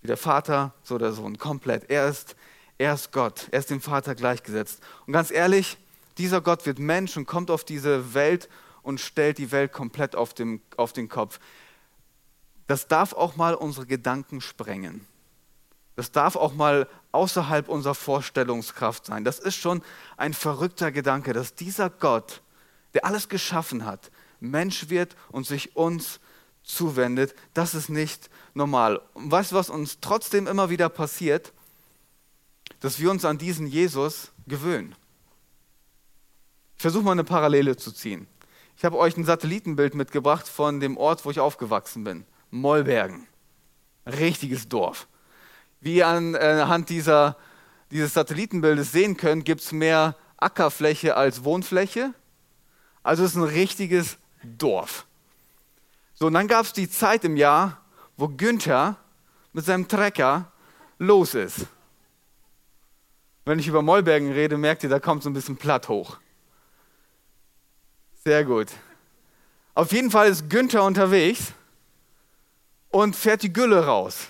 Wie 0.02 0.08
der 0.08 0.18
Vater, 0.18 0.74
so 0.84 0.98
der 0.98 1.12
Sohn. 1.12 1.38
Komplett. 1.38 1.90
Er 1.90 2.08
ist, 2.08 2.36
er 2.78 2.94
ist 2.94 3.12
Gott. 3.12 3.48
Er 3.52 3.60
ist 3.60 3.70
dem 3.70 3.82
Vater 3.82 4.16
gleichgesetzt. 4.16 4.82
Und 5.06 5.14
ganz 5.14 5.32
ehrlich, 5.32 5.78
dieser 6.18 6.42
Gott 6.42 6.66
wird 6.66 6.80
Mensch 6.80 7.18
und 7.18 7.26
kommt 7.26 7.52
auf 7.52 7.64
diese 7.64 8.14
Welt 8.14 8.50
und 8.82 9.00
stellt 9.00 9.38
die 9.38 9.52
Welt 9.52 9.74
komplett 9.74 10.16
auf, 10.16 10.34
dem, 10.34 10.62
auf 10.78 10.94
den 10.94 11.10
Kopf. 11.10 11.40
Das 12.68 12.88
darf 12.88 13.14
auch 13.14 13.36
mal 13.36 13.54
unsere 13.56 13.86
Gedanken 13.86 14.42
sprengen. 14.42 15.06
Das 15.96 16.12
darf 16.12 16.36
auch 16.36 16.54
mal 16.54 16.88
außerhalb 17.12 17.70
unserer 17.70 17.96
Vorstellungskraft 17.96 19.06
sein. 19.06 19.24
Das 19.24 19.40
ist 19.40 19.56
schon 19.56 19.82
ein 20.16 20.34
verrückter 20.34 20.92
Gedanke, 20.92 21.34
dass 21.34 21.56
dieser 21.56 21.90
Gott, 21.90 22.42
der 22.94 23.06
alles 23.06 23.30
geschaffen 23.30 23.86
hat, 23.86 24.12
Mensch 24.40 24.90
wird 24.90 25.16
und 25.30 25.48
sich 25.48 25.76
uns 25.76 26.20
zuwendet. 26.68 27.34
Das 27.54 27.74
ist 27.74 27.90
nicht 27.90 28.30
normal. 28.54 29.02
Und 29.14 29.32
weißt 29.32 29.52
du, 29.52 29.56
was 29.56 29.70
uns 29.70 30.00
trotzdem 30.02 30.48
immer 30.48 30.70
wieder 30.70 30.90
passiert? 30.90 31.54
Dass 32.82 33.00
wir 33.00 33.10
uns 33.10 33.26
an 33.26 33.38
diesen 33.38 33.68
Jesus 33.68 34.32
gewöhnen. 34.46 34.96
Ich 36.76 36.82
versuche 36.82 37.04
mal 37.04 37.14
eine 37.14 37.24
Parallele 37.24 37.76
zu 37.76 37.92
ziehen. 37.92 38.28
Ich 38.76 38.86
habe 38.86 38.98
euch 38.98 39.18
ein 39.18 39.26
Satellitenbild 39.26 39.96
mitgebracht 39.96 40.48
von 40.48 40.80
dem 40.80 40.98
Ort, 40.98 41.26
wo 41.26 41.32
ich 41.32 41.40
aufgewachsen 41.40 42.04
bin. 42.04 42.26
Mollbergen. 42.52 43.28
Richtiges 44.06 44.68
Dorf. 44.68 45.08
Wie 45.82 45.96
ihr 45.96 46.08
anhand 46.08 46.90
dieser, 46.90 47.38
dieses 47.90 48.14
Satellitenbildes 48.14 48.92
sehen 48.92 49.18
könnt, 49.18 49.46
gibt 49.46 49.62
es 49.62 49.72
mehr 49.72 50.16
Ackerfläche 50.38 51.16
als 51.16 51.44
Wohnfläche. 51.44 52.14
Also 53.02 53.24
es 53.24 53.32
ist 53.32 53.38
ein 53.38 53.44
richtiges 53.44 54.18
Dorf. 54.44 55.07
So, 56.20 56.26
und 56.26 56.34
dann 56.34 56.48
gab 56.48 56.66
es 56.66 56.74
die 56.74 56.90
Zeit 56.90 57.24
im 57.26 57.38
Jahr, 57.38 57.80
wo 58.16 58.28
Günther 58.28 58.96
mit 59.54 59.66
seinem 59.66 59.88
Trecker 59.88 60.52
los 60.98 61.36
ist. 61.36 61.68
Wenn 63.46 63.60
ich 63.60 63.68
über 63.68 63.84
Mollbergen 63.84 64.32
rede, 64.32 64.58
merkt 64.58 64.82
ihr, 64.82 64.90
da 64.90 65.00
kommt 65.00 65.22
so 65.22 65.30
ein 65.30 65.34
bisschen 65.34 65.58
platt 65.58 65.90
hoch. 65.90 66.18
Sehr 68.24 68.44
gut. 68.44 68.70
Auf 69.76 69.92
jeden 69.92 70.10
Fall 70.10 70.30
ist 70.30 70.50
Günther 70.50 70.84
unterwegs 70.84 71.54
und 72.90 73.16
fährt 73.16 73.44
die 73.44 73.54
Gülle 73.54 73.86
raus. 73.86 74.28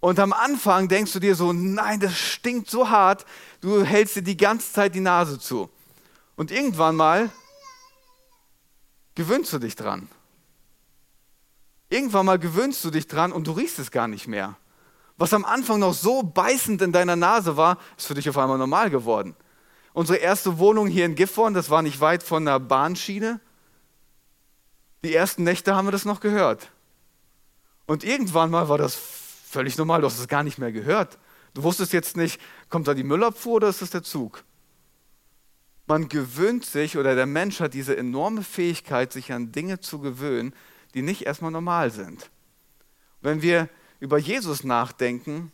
Und 0.00 0.18
am 0.18 0.32
Anfang 0.32 0.88
denkst 0.88 1.12
du 1.12 1.20
dir 1.20 1.34
so, 1.34 1.52
nein, 1.52 2.00
das 2.00 2.16
stinkt 2.16 2.70
so 2.70 2.88
hart, 2.88 3.26
du 3.60 3.84
hältst 3.84 4.16
dir 4.16 4.22
die 4.22 4.36
ganze 4.36 4.72
Zeit 4.72 4.94
die 4.94 5.00
Nase 5.00 5.38
zu. 5.38 5.68
Und 6.36 6.50
irgendwann 6.50 6.96
mal 6.96 7.30
gewöhnst 9.14 9.52
du 9.52 9.58
dich 9.58 9.76
dran. 9.76 10.08
Irgendwann 11.96 12.26
mal 12.26 12.38
gewöhnst 12.38 12.84
du 12.84 12.90
dich 12.90 13.06
dran 13.06 13.32
und 13.32 13.46
du 13.46 13.52
riechst 13.52 13.78
es 13.78 13.90
gar 13.90 14.06
nicht 14.06 14.28
mehr. 14.28 14.56
Was 15.16 15.32
am 15.32 15.46
Anfang 15.46 15.80
noch 15.80 15.94
so 15.94 16.22
beißend 16.22 16.82
in 16.82 16.92
deiner 16.92 17.16
Nase 17.16 17.56
war, 17.56 17.78
ist 17.96 18.06
für 18.06 18.14
dich 18.14 18.28
auf 18.28 18.36
einmal 18.36 18.58
normal 18.58 18.90
geworden. 18.90 19.34
Unsere 19.94 20.18
erste 20.18 20.58
Wohnung 20.58 20.88
hier 20.88 21.06
in 21.06 21.14
Gifhorn, 21.14 21.54
das 21.54 21.70
war 21.70 21.80
nicht 21.80 22.00
weit 22.00 22.22
von 22.22 22.44
der 22.44 22.60
Bahnschiene. 22.60 23.40
Die 25.04 25.14
ersten 25.14 25.42
Nächte 25.42 25.74
haben 25.74 25.86
wir 25.86 25.92
das 25.92 26.04
noch 26.04 26.20
gehört. 26.20 26.70
Und 27.86 28.04
irgendwann 28.04 28.50
mal 28.50 28.68
war 28.68 28.76
das 28.76 28.98
Völlig 29.48 29.78
normal, 29.78 30.02
du 30.02 30.06
hast 30.08 30.18
es 30.18 30.28
gar 30.28 30.42
nicht 30.42 30.58
mehr 30.58 30.70
gehört. 30.70 31.18
Du 31.54 31.62
wusstest 31.62 31.94
jetzt 31.94 32.16
nicht, 32.16 32.38
kommt 32.68 32.88
da 32.88 32.92
die 32.92 33.04
Müllabfuhr 33.04 33.54
oder 33.54 33.68
ist 33.68 33.80
das 33.80 33.88
der 33.88 34.02
Zug? 34.02 34.44
Man 35.86 36.08
gewöhnt 36.08 36.66
sich 36.66 36.98
oder 36.98 37.14
der 37.14 37.24
Mensch 37.24 37.60
hat 37.60 37.72
diese 37.72 37.96
enorme 37.96 38.42
Fähigkeit, 38.42 39.14
sich 39.14 39.32
an 39.32 39.52
Dinge 39.52 39.80
zu 39.80 40.00
gewöhnen, 40.00 40.52
die 40.96 41.02
nicht 41.02 41.26
erstmal 41.26 41.50
normal 41.50 41.90
sind. 41.90 42.30
Wenn 43.20 43.42
wir 43.42 43.68
über 44.00 44.16
Jesus 44.16 44.64
nachdenken, 44.64 45.52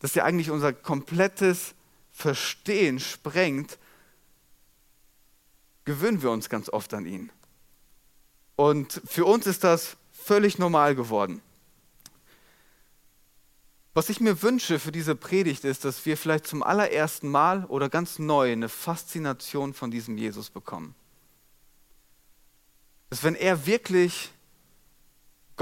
das 0.00 0.10
ist 0.10 0.14
ja 0.16 0.24
eigentlich 0.24 0.50
unser 0.50 0.72
komplettes 0.72 1.74
Verstehen 2.10 2.98
sprengt, 2.98 3.78
gewöhnen 5.84 6.20
wir 6.20 6.32
uns 6.32 6.48
ganz 6.48 6.68
oft 6.68 6.92
an 6.94 7.06
ihn. 7.06 7.30
Und 8.56 9.00
für 9.06 9.24
uns 9.24 9.46
ist 9.46 9.62
das 9.62 9.96
völlig 10.12 10.58
normal 10.58 10.96
geworden. 10.96 11.40
Was 13.94 14.08
ich 14.08 14.20
mir 14.20 14.42
wünsche 14.42 14.80
für 14.80 14.90
diese 14.90 15.14
Predigt 15.14 15.64
ist, 15.64 15.84
dass 15.84 16.04
wir 16.06 16.16
vielleicht 16.16 16.48
zum 16.48 16.64
allerersten 16.64 17.28
Mal 17.28 17.66
oder 17.66 17.88
ganz 17.88 18.18
neu 18.18 18.50
eine 18.50 18.68
Faszination 18.68 19.74
von 19.74 19.92
diesem 19.92 20.18
Jesus 20.18 20.50
bekommen. 20.50 20.96
Dass 23.10 23.22
wenn 23.22 23.36
er 23.36 23.64
wirklich 23.64 24.32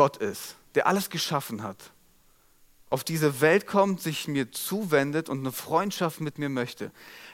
Gott 0.00 0.16
ist, 0.16 0.57
der 0.76 0.87
alles 0.87 1.11
geschaffen 1.11 1.62
hat, 1.62 1.92
auf 2.88 3.04
diese 3.04 3.42
Welt 3.42 3.66
kommt, 3.66 4.00
sich 4.00 4.28
mir 4.28 4.50
zuwendet 4.50 5.28
und 5.28 5.40
eine 5.40 5.52
Freundschaft 5.52 6.23
mit 6.23 6.38
mir 6.38 6.49
möchte, 6.49 6.90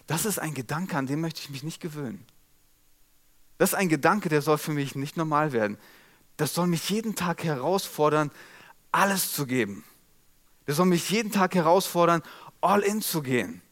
das 0.08 0.24
ist 0.24 0.40
ein 0.40 0.52
Gedanke, 0.52 0.96
an 0.96 1.06
den 1.06 1.20
möchte 1.20 1.40
ich 1.42 1.50
mich 1.50 1.62
nicht 1.62 1.80
gewöhnen. 1.80 2.26
Das 3.58 3.70
ist 3.70 3.74
ein 3.76 3.88
Gedanke, 3.88 4.28
der 4.28 4.42
soll 4.42 4.58
für 4.58 4.72
mich 4.72 4.96
nicht 4.96 5.16
normal 5.16 5.52
werden. 5.52 5.78
Das 6.38 6.54
soll 6.54 6.66
mich 6.66 6.90
jeden 6.90 7.14
Tag 7.14 7.44
herausfordern, 7.44 8.32
alles 8.90 9.32
zu 9.32 9.46
geben. 9.46 9.84
Der 10.66 10.74
soll 10.74 10.86
mich 10.86 11.08
jeden 11.08 11.30
Tag 11.30 11.54
herausfordern, 11.54 12.20
all 12.62 12.80
in 12.80 13.00
zu 13.00 13.22
gehen 13.22 13.62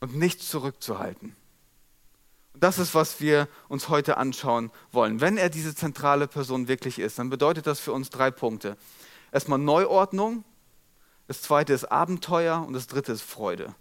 und 0.00 0.16
nichts 0.16 0.48
zurückzuhalten. 0.48 1.36
Das 2.54 2.78
ist, 2.78 2.94
was 2.94 3.20
wir 3.20 3.48
uns 3.68 3.88
heute 3.88 4.18
anschauen 4.18 4.70
wollen. 4.90 5.20
Wenn 5.20 5.36
er 5.36 5.48
diese 5.48 5.74
zentrale 5.74 6.28
Person 6.28 6.68
wirklich 6.68 6.98
ist, 6.98 7.18
dann 7.18 7.30
bedeutet 7.30 7.66
das 7.66 7.80
für 7.80 7.92
uns 7.92 8.10
drei 8.10 8.30
Punkte. 8.30 8.76
Erstmal 9.32 9.58
Neuordnung, 9.58 10.44
das 11.28 11.40
zweite 11.42 11.72
ist 11.72 11.86
Abenteuer 11.86 12.64
und 12.66 12.74
das 12.74 12.86
dritte 12.86 13.12
ist 13.12 13.22
Freude. 13.22 13.74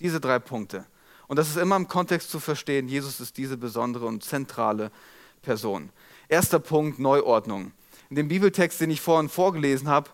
Diese 0.00 0.20
drei 0.20 0.38
Punkte. 0.40 0.86
Und 1.28 1.38
das 1.38 1.48
ist 1.48 1.56
immer 1.56 1.76
im 1.76 1.88
Kontext 1.88 2.30
zu 2.30 2.40
verstehen, 2.40 2.88
Jesus 2.88 3.20
ist 3.20 3.36
diese 3.36 3.56
besondere 3.56 4.06
und 4.06 4.24
zentrale 4.24 4.90
Person. 5.42 5.90
Erster 6.28 6.58
Punkt, 6.58 6.98
Neuordnung. 6.98 7.72
In 8.10 8.16
dem 8.16 8.28
Bibeltext, 8.28 8.80
den 8.80 8.90
ich 8.90 9.00
vorhin 9.00 9.28
vorgelesen 9.28 9.88
habe, 9.88 10.10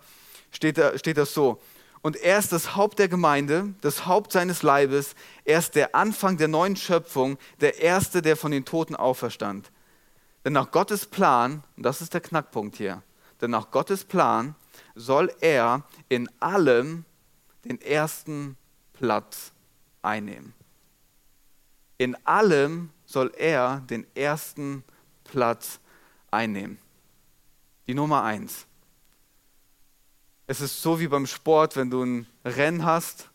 steht, 0.51 0.81
steht 0.97 1.17
das 1.17 1.33
so. 1.35 1.61
Und 2.02 2.16
er 2.16 2.38
ist 2.38 2.52
das 2.52 2.76
Haupt 2.76 2.99
der 2.99 3.09
Gemeinde, 3.09 3.75
das 3.83 4.07
Haupt 4.07 4.33
seines 4.33 4.62
Leibes, 4.62 5.14
er 5.45 5.59
ist 5.59 5.75
der 5.75 5.95
Anfang 5.95 6.38
der 6.38 6.49
neuen 6.49 6.76
Schöpfung, 6.76 7.37
der 7.61 7.80
Erste, 7.80 8.23
der 8.23 8.37
von 8.37 8.50
den 8.50 8.64
Toten 8.64 8.97
auferstand. 8.97 9.71
Denn 10.45 10.54
nach 10.54 10.71
Gottes 10.71 11.04
Plan, 11.04 11.62
und 11.76 11.83
das 11.85 12.00
ist 12.00 12.14
der 12.14 12.23
Knackpunkt 12.23 12.76
hier, 12.76 13.02
denn 13.40 13.50
nach 13.50 13.71
Gottes 13.71 14.04
Plan 14.04 14.54
soll 14.95 15.30
er 15.40 15.85
in 16.09 16.28
allem 16.40 17.04
den 17.64 17.80
ersten 17.83 18.57
Platz 18.95 19.52
einnehmen. 20.00 20.54
In 21.99 22.16
allem 22.26 22.90
soll 23.04 23.33
er 23.37 23.80
den 23.90 24.07
ersten 24.16 24.85
Platz 25.25 25.80
einnehmen. 26.30 26.78
Die 27.87 27.95
Nummer 27.95 28.23
eins. 28.23 28.66
Es 30.50 30.61
ist 30.61 30.83
so 30.83 30.99
wie 30.99 31.07
beim 31.07 31.28
Sport, 31.28 31.76
wenn 31.76 31.90
du 31.90 32.02
ein 32.02 32.26
Rennen 32.45 32.85
hast 32.85 33.30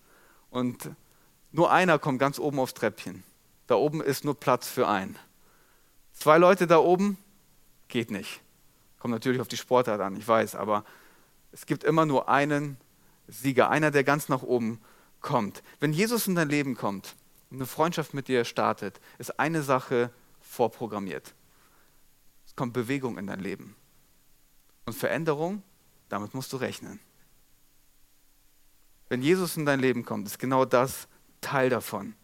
und 0.49 0.89
nur 1.53 1.71
einer 1.71 1.97
kommt 1.97 2.19
ganz 2.19 2.39
oben 2.39 2.59
aufs 2.59 2.73
Treppchen. 2.73 3.23
Da 3.67 3.75
oben 3.75 4.01
ist 4.01 4.25
nur 4.25 4.37
Platz 4.37 4.67
für 4.67 4.89
einen. 4.89 5.17
Zwei 6.11 6.37
Leute 6.37 6.67
da 6.67 6.77
oben 6.77 7.17
geht 7.87 8.11
nicht. 8.11 8.41
Kommt 8.99 9.13
natürlich 9.13 9.39
auf 9.39 9.47
die 9.47 9.55
Sportart 9.55 10.01
an, 10.01 10.17
ich 10.17 10.27
weiß, 10.27 10.55
aber 10.55 10.83
es 11.53 11.65
gibt 11.65 11.85
immer 11.85 12.05
nur 12.05 12.27
einen 12.27 12.75
Sieger, 13.29 13.69
einer, 13.69 13.91
der 13.91 14.03
ganz 14.03 14.27
nach 14.27 14.43
oben 14.43 14.81
kommt. 15.21 15.63
Wenn 15.79 15.93
Jesus 15.93 16.27
in 16.27 16.35
dein 16.35 16.49
Leben 16.49 16.75
kommt 16.75 17.15
und 17.49 17.59
eine 17.59 17.65
Freundschaft 17.65 18.13
mit 18.13 18.27
dir 18.27 18.43
startet, 18.43 18.99
ist 19.19 19.39
eine 19.39 19.63
Sache 19.63 20.11
vorprogrammiert. 20.41 21.33
Es 22.45 22.57
kommt 22.57 22.73
Bewegung 22.73 23.17
in 23.17 23.27
dein 23.27 23.39
Leben. 23.39 23.73
Und 24.85 24.95
Veränderung 24.95 25.63
damit 26.09 26.33
musst 26.33 26.53
du 26.53 26.57
rechnen. 26.57 26.99
Wenn 29.09 29.21
Jesus 29.21 29.57
in 29.57 29.65
dein 29.65 29.79
Leben 29.79 30.03
kommt, 30.03 30.27
ist 30.27 30.39
genau 30.39 30.65
das 30.65 31.07
Teil 31.41 31.69
davon. 31.69 32.15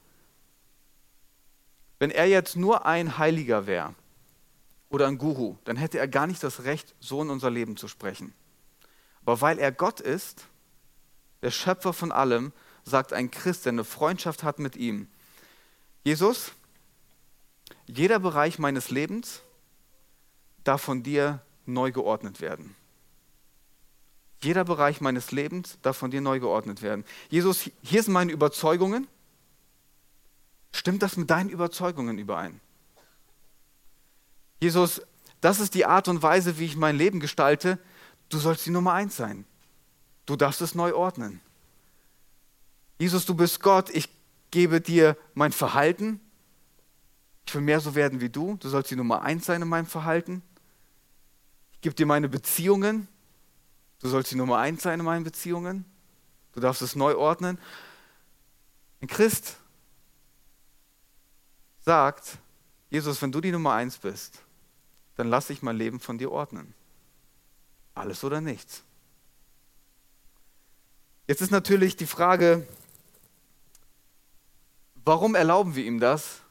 Wenn 1.99 2.09
er 2.09 2.25
jetzt 2.25 2.55
nur 2.55 2.85
ein 2.85 3.19
Heiliger 3.19 3.67
wäre 3.67 3.93
oder 4.89 5.07
ein 5.07 5.19
Guru, 5.19 5.57
dann 5.65 5.77
hätte 5.77 5.99
er 5.99 6.07
gar 6.07 6.25
nicht 6.25 6.43
das 6.43 6.63
Recht, 6.63 6.95
so 6.99 7.21
in 7.21 7.29
unser 7.29 7.51
Leben 7.51 7.77
zu 7.77 7.87
sprechen. 7.87 8.33
Aber 9.21 9.41
weil 9.41 9.59
er 9.59 9.71
Gott 9.71 9.99
ist, 9.99 10.47
der 11.43 11.51
Schöpfer 11.51 11.93
von 11.93 12.11
allem, 12.11 12.53
sagt 12.83 13.13
ein 13.13 13.29
Christ, 13.29 13.65
der 13.65 13.73
eine 13.73 13.83
Freundschaft 13.83 14.43
hat 14.43 14.57
mit 14.57 14.75
ihm, 14.75 15.07
Jesus, 16.03 16.51
jeder 17.85 18.19
Bereich 18.19 18.57
meines 18.57 18.89
Lebens 18.89 19.41
darf 20.63 20.81
von 20.81 21.03
dir 21.03 21.41
neu 21.65 21.91
geordnet 21.91 22.41
werden. 22.41 22.75
Jeder 24.43 24.63
Bereich 24.63 25.01
meines 25.01 25.31
Lebens 25.31 25.77
darf 25.81 25.97
von 25.97 26.11
dir 26.11 26.21
neu 26.21 26.39
geordnet 26.39 26.81
werden. 26.81 27.05
Jesus, 27.29 27.69
hier 27.83 28.01
sind 28.01 28.13
meine 28.13 28.31
Überzeugungen. 28.31 29.07
Stimmt 30.73 31.03
das 31.03 31.17
mit 31.17 31.29
deinen 31.29 31.49
Überzeugungen 31.49 32.17
überein? 32.17 32.59
Jesus, 34.59 35.01
das 35.41 35.59
ist 35.59 35.75
die 35.75 35.85
Art 35.85 36.07
und 36.07 36.23
Weise, 36.23 36.57
wie 36.57 36.65
ich 36.65 36.75
mein 36.75 36.97
Leben 36.97 37.19
gestalte. 37.19 37.77
Du 38.29 38.37
sollst 38.37 38.65
die 38.65 38.71
Nummer 38.71 38.93
eins 38.93 39.15
sein. 39.15 39.45
Du 40.25 40.35
darfst 40.35 40.61
es 40.61 40.75
neu 40.75 40.95
ordnen. 40.95 41.41
Jesus, 42.99 43.25
du 43.25 43.35
bist 43.35 43.61
Gott. 43.61 43.89
Ich 43.89 44.09
gebe 44.51 44.81
dir 44.81 45.17
mein 45.33 45.51
Verhalten. 45.51 46.19
Ich 47.45 47.53
will 47.55 47.61
mehr 47.61 47.79
so 47.79 47.95
werden 47.95 48.21
wie 48.21 48.29
du. 48.29 48.57
Du 48.57 48.69
sollst 48.69 48.91
die 48.91 48.95
Nummer 48.95 49.23
eins 49.23 49.45
sein 49.45 49.61
in 49.61 49.67
meinem 49.67 49.87
Verhalten. 49.87 50.43
Ich 51.73 51.81
gebe 51.81 51.95
dir 51.95 52.05
meine 52.05 52.29
Beziehungen. 52.29 53.07
Du 54.01 54.09
sollst 54.09 54.31
die 54.31 54.35
Nummer 54.35 54.57
eins 54.57 54.83
sein 54.83 54.99
in 54.99 55.05
meinen 55.05 55.23
Beziehungen. 55.23 55.85
Du 56.53 56.59
darfst 56.59 56.81
es 56.81 56.95
neu 56.95 57.15
ordnen. 57.15 57.59
Ein 59.01 59.07
Christ 59.07 59.57
sagt, 61.79 62.37
Jesus, 62.89 63.21
wenn 63.21 63.31
du 63.31 63.41
die 63.41 63.51
Nummer 63.51 63.73
eins 63.73 63.97
bist, 63.97 64.39
dann 65.15 65.29
lass 65.29 65.49
ich 65.49 65.61
mein 65.61 65.77
Leben 65.77 65.99
von 65.99 66.17
dir 66.17 66.31
ordnen. 66.31 66.73
Alles 67.93 68.23
oder 68.23 68.41
nichts. 68.41 68.83
Jetzt 71.27 71.41
ist 71.41 71.51
natürlich 71.51 71.95
die 71.95 72.07
Frage, 72.07 72.67
warum 74.95 75.35
erlauben 75.35 75.75
wir 75.75 75.85
ihm 75.85 75.99
das? 75.99 76.41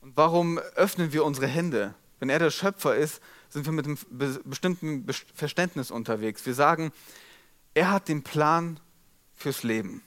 Und 0.00 0.16
warum 0.16 0.58
öffnen 0.58 1.12
wir 1.12 1.24
unsere 1.24 1.46
Hände? 1.46 1.94
Wenn 2.18 2.28
er 2.28 2.38
der 2.38 2.50
Schöpfer 2.50 2.94
ist, 2.94 3.20
sind 3.54 3.66
wir 3.66 3.72
mit 3.72 3.86
einem 3.86 3.98
bestimmten 4.44 5.06
Verständnis 5.32 5.92
unterwegs. 5.92 6.44
Wir 6.44 6.54
sagen, 6.54 6.92
er 7.72 7.90
hat 7.92 8.08
den 8.08 8.22
Plan 8.22 8.80
fürs 9.32 9.62
Leben. 9.62 10.02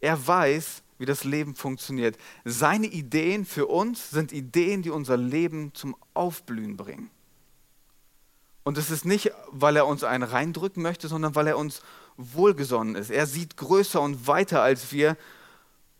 Er 0.00 0.24
weiß, 0.24 0.82
wie 0.98 1.06
das 1.06 1.24
Leben 1.24 1.54
funktioniert. 1.54 2.18
Seine 2.44 2.86
Ideen 2.86 3.46
für 3.46 3.66
uns 3.66 4.10
sind 4.10 4.32
Ideen, 4.32 4.82
die 4.82 4.90
unser 4.90 5.16
Leben 5.16 5.72
zum 5.74 5.96
Aufblühen 6.12 6.76
bringen. 6.76 7.10
Und 8.64 8.76
es 8.76 8.90
ist 8.90 9.06
nicht, 9.06 9.32
weil 9.50 9.76
er 9.76 9.86
uns 9.86 10.04
einen 10.04 10.22
reindrücken 10.22 10.82
möchte, 10.82 11.08
sondern 11.08 11.34
weil 11.34 11.46
er 11.46 11.58
uns 11.58 11.82
wohlgesonnen 12.18 12.96
ist. 12.96 13.10
Er 13.10 13.26
sieht 13.26 13.56
größer 13.56 14.00
und 14.00 14.26
weiter 14.26 14.62
als 14.62 14.92
wir. 14.92 15.16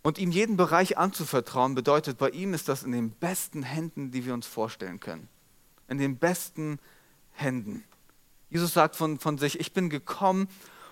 Und 0.03 0.19
ihm 0.19 0.31
jeden 0.31 0.59
Bereich 0.59 0.99
anzuvertrauen, 0.99 1.75
bedeutet, 1.75 2.19
bei 2.19 2.29
ihm 2.29 2.53
ist 2.53 2.69
das 2.69 2.83
in 2.83 2.93
den 2.93 3.11
besten 3.11 3.63
Händen, 3.63 4.11
die 4.11 4.27
wir 4.27 4.35
uns 4.35 4.47
vorstellen 4.47 5.01
können 5.01 5.29
in 5.89 5.99
den 5.99 6.19
besten 6.19 6.79
Händen. 7.33 7.85
Jesus 8.51 8.73
sagt 8.73 8.97
von, 8.97 9.19
von 9.19 9.39
sich, 9.39 9.59
ich 9.59 9.73
bin 9.73 9.91
gekommen, 9.91 10.49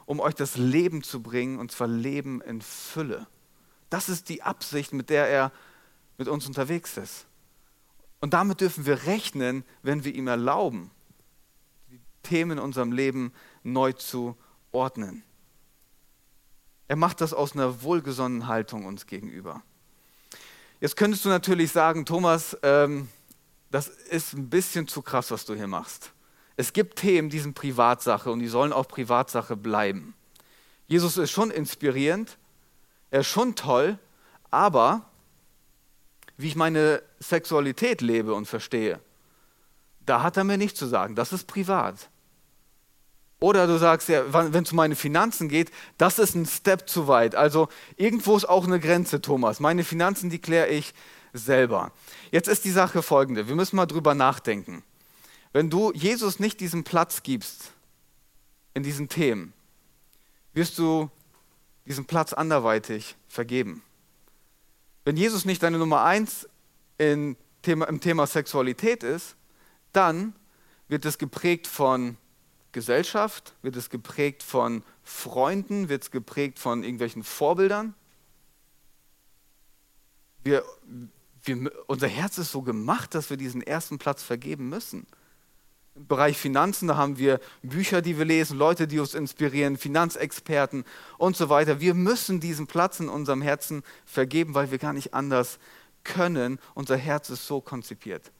um 0.07 0.21
euch 0.21 0.35
das 0.35 0.57
Leben 0.57 1.03
zu 1.03 1.23
bringen, 1.23 1.59
und 1.59 1.71
zwar 1.71 1.89
Leben 1.89 2.41
in 2.41 2.61
Fülle. 2.61 3.27
Das 3.91 4.09
ist 4.09 4.29
die 4.29 4.43
Absicht, 4.43 4.93
mit 4.93 5.11
der 5.11 5.29
er 5.29 5.53
mit 6.19 6.29
uns 6.29 6.47
unterwegs 6.47 6.97
ist. 6.97 7.27
Und 8.21 8.35
damit 8.35 8.61
dürfen 8.61 8.87
wir 8.87 9.05
rechnen, 9.05 9.65
wenn 9.83 10.05
wir 10.05 10.15
ihm 10.15 10.29
erlauben, 10.29 10.91
die 11.91 12.01
Themen 12.23 12.53
in 12.53 12.59
unserem 12.59 12.93
Leben 12.93 13.33
neu 13.63 13.93
zu 13.93 14.37
ordnen. 14.71 15.23
Er 16.89 16.97
macht 16.97 17.21
das 17.21 17.33
aus 17.33 17.55
einer 17.55 17.83
wohlgesonnenen 17.83 18.49
Haltung 18.49 18.87
uns 18.87 19.07
gegenüber. 19.07 19.63
Jetzt 20.81 20.97
könntest 20.97 21.25
du 21.25 21.29
natürlich 21.29 21.71
sagen, 21.71 22.05
Thomas, 22.05 22.57
ähm, 22.63 23.09
das 23.73 23.88
ist 23.88 24.35
ein 24.35 24.50
bisschen 24.50 24.87
zu 24.87 25.02
krass, 25.02 25.31
was 25.31 25.47
du 25.47 25.55
hier 25.55 25.67
machst. 25.67 26.12
Es 26.57 26.75
gibt 26.75 26.99
Themen, 26.99 27.31
die 27.31 27.38
sind 27.41 27.55
Privatsache 27.55 28.31
und 28.31 28.38
die 28.38 28.47
sollen 28.49 28.73
auch 28.73 28.87
Privatsache 28.87 29.57
bleiben. 29.57 30.14
Jesus 30.87 31.17
ist 31.17 31.31
schon 31.31 31.50
inspirierend, 31.50 32.37
er 33.11 33.21
ist 33.21 33.29
schon 33.29 33.55
toll, 33.55 33.99
aber 34.50 35.07
wie 36.37 36.49
ich 36.49 36.57
meine 36.57 37.02
Sexualität 37.19 38.02
lebe 38.02 38.35
und 38.35 38.47
verstehe, 38.47 39.00
da 40.05 40.23
hat 40.23 40.37
er 40.37 40.45
mir 40.45 40.59
nichts 40.59 40.79
zu 40.79 40.87
sagen. 40.87 41.14
Das 41.14 41.33
ist 41.33 41.47
privat. 41.47 42.11
Oder 43.41 43.67
du 43.67 43.79
sagst 43.79 44.09
ja, 44.09 44.23
wenn 44.33 44.62
es 44.62 44.71
um 44.71 44.76
meine 44.76 44.97
Finanzen 44.97 45.49
geht, 45.49 45.73
das 45.97 46.19
ist 46.19 46.35
ein 46.35 46.47
Step 46.47 46.88
zu 46.88 47.09
weit. 47.09 47.35
Also 47.35 47.69
irgendwo 47.97 48.37
ist 48.37 48.45
auch 48.45 48.67
eine 48.67 48.79
Grenze, 48.79 49.23
Thomas. 49.23 49.61
Meine 49.61 49.83
Finanzen, 49.83 50.29
die 50.29 50.38
kläre 50.41 50.69
ich 50.69 50.93
selber. 51.33 51.93
Jetzt 52.31 52.49
ist 52.49 52.65
die 52.65 52.71
Sache 52.71 53.03
folgende. 53.03 53.49
Wir 53.49 53.55
müssen 53.55 53.77
mal 53.77 53.87
drüber 53.87 54.15
nachdenken. 54.15 54.83
Wenn 55.53 55.71
du 55.71 55.93
Jesus 55.93 56.39
nicht 56.39 56.61
diesen 56.61 56.85
Platz 56.85 57.23
gibst 57.23 57.73
in 58.75 58.83
diesen 58.83 59.09
Themen, 59.09 59.53
wirst 60.55 60.79
du 60.79 61.11
diesen 61.87 62.05
Platz 62.07 62.33
anderweitig 62.33 63.17
vergeben. 63.29 63.83
Wenn 65.05 65.17
Jesus 65.17 65.45
nicht 65.45 65.62
deine 65.62 65.79
Nummer 65.79 66.05
eins 66.05 66.49
im 66.99 67.37
Thema 67.62 68.27
Sexualität 68.27 69.03
ist, 69.03 69.37
dann 69.93 70.35
wird 70.89 71.05
es 71.05 71.19
geprägt 71.19 71.67
von 71.67 72.17
Gesellschaft, 72.73 73.55
wird 73.62 73.77
es 73.77 73.91
geprägt 73.91 74.43
von 74.43 74.83
Freunden, 75.03 75.89
wird 75.89 76.05
es 76.05 76.11
geprägt 76.11 76.59
von 76.59 76.83
irgendwelchen 76.83 77.25
Vorbildern. 77.25 77.95
Wir, 80.45 80.65
wir, 81.45 81.73
unser 81.87 82.09
Herz 82.09 82.39
ist 82.39 82.53
so 82.53 82.63
gemacht, 82.63 83.15
dass 83.15 83.31
wir 83.31 83.37
diesen 83.37 83.63
ersten 83.63 83.99
Platz 83.99 84.23
vergeben 84.23 84.69
müssen. 84.69 85.07
Im 85.95 86.07
Bereich 86.07 86.39
Finanzen, 86.39 86.89
da 86.89 86.97
haben 86.97 87.19
wir 87.19 87.41
Bücher, 87.63 88.01
die 88.01 88.17
wir 88.17 88.25
lesen, 88.25 88.57
Leute, 88.57 88.87
die 88.87 88.99
uns 88.99 89.15
inspirieren, 89.15 89.77
Finanzexperten 89.77 90.85
und 91.19 91.37
so 91.37 91.49
weiter. 91.49 91.81
Wir 91.81 91.95
müssen 91.95 92.41
diesen 92.41 92.67
Platz 92.67 93.01
in 93.01 93.09
unserem 93.09 93.43
Herzen 93.43 93.83
vergeben, 94.07 94.55
weil 94.55 94.71
wir 94.71 94.79
gar 94.79 94.95
nicht 94.95 95.13
anders 95.13 95.59
können. 96.05 96.59
Unser 96.75 96.97
Herz 96.97 97.29
ist 97.29 97.47
so 97.47 97.61
konzipiert. 97.61 98.33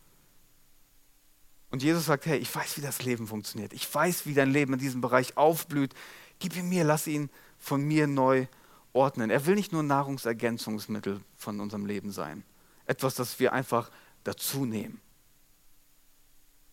Und 1.71 1.83
Jesus 1.83 2.07
sagt, 2.07 2.27
hey, 2.27 2.39
ich 2.39 2.55
weiß, 2.55 2.77
wie 2.77 2.83
das 2.83 3.03
Leben 3.03 3.27
funktioniert. 3.27 3.73
Ich 3.73 3.93
weiß, 3.93 4.27
wie 4.27 4.35
dein 4.35 4.51
Leben 4.51 4.75
in 4.75 4.79
diesem 4.79 5.01
Bereich 5.01 5.37
aufblüht. 5.37 5.95
Gib 6.39 6.57
ihn 6.57 6.69
mir, 6.69 6.85
lass 6.85 7.07
ihn 7.07 7.31
von 7.59 7.83
mir 7.83 8.07
neu 8.07 8.47
ordnen. 8.93 9.31
Er 9.31 9.47
will 9.47 9.55
nicht 9.55 9.73
nur 9.73 9.83
Nahrungsergänzungsmittel 9.83 11.21
von 11.37 11.61
unserem 11.61 11.87
Leben 11.87 12.13
sein. 12.13 12.45
Etwas, 12.87 13.15
das 13.15 13.39
wir 13.39 13.53
einfach 13.53 13.91
dazu 14.25 14.65
nehmen. 14.65 15.01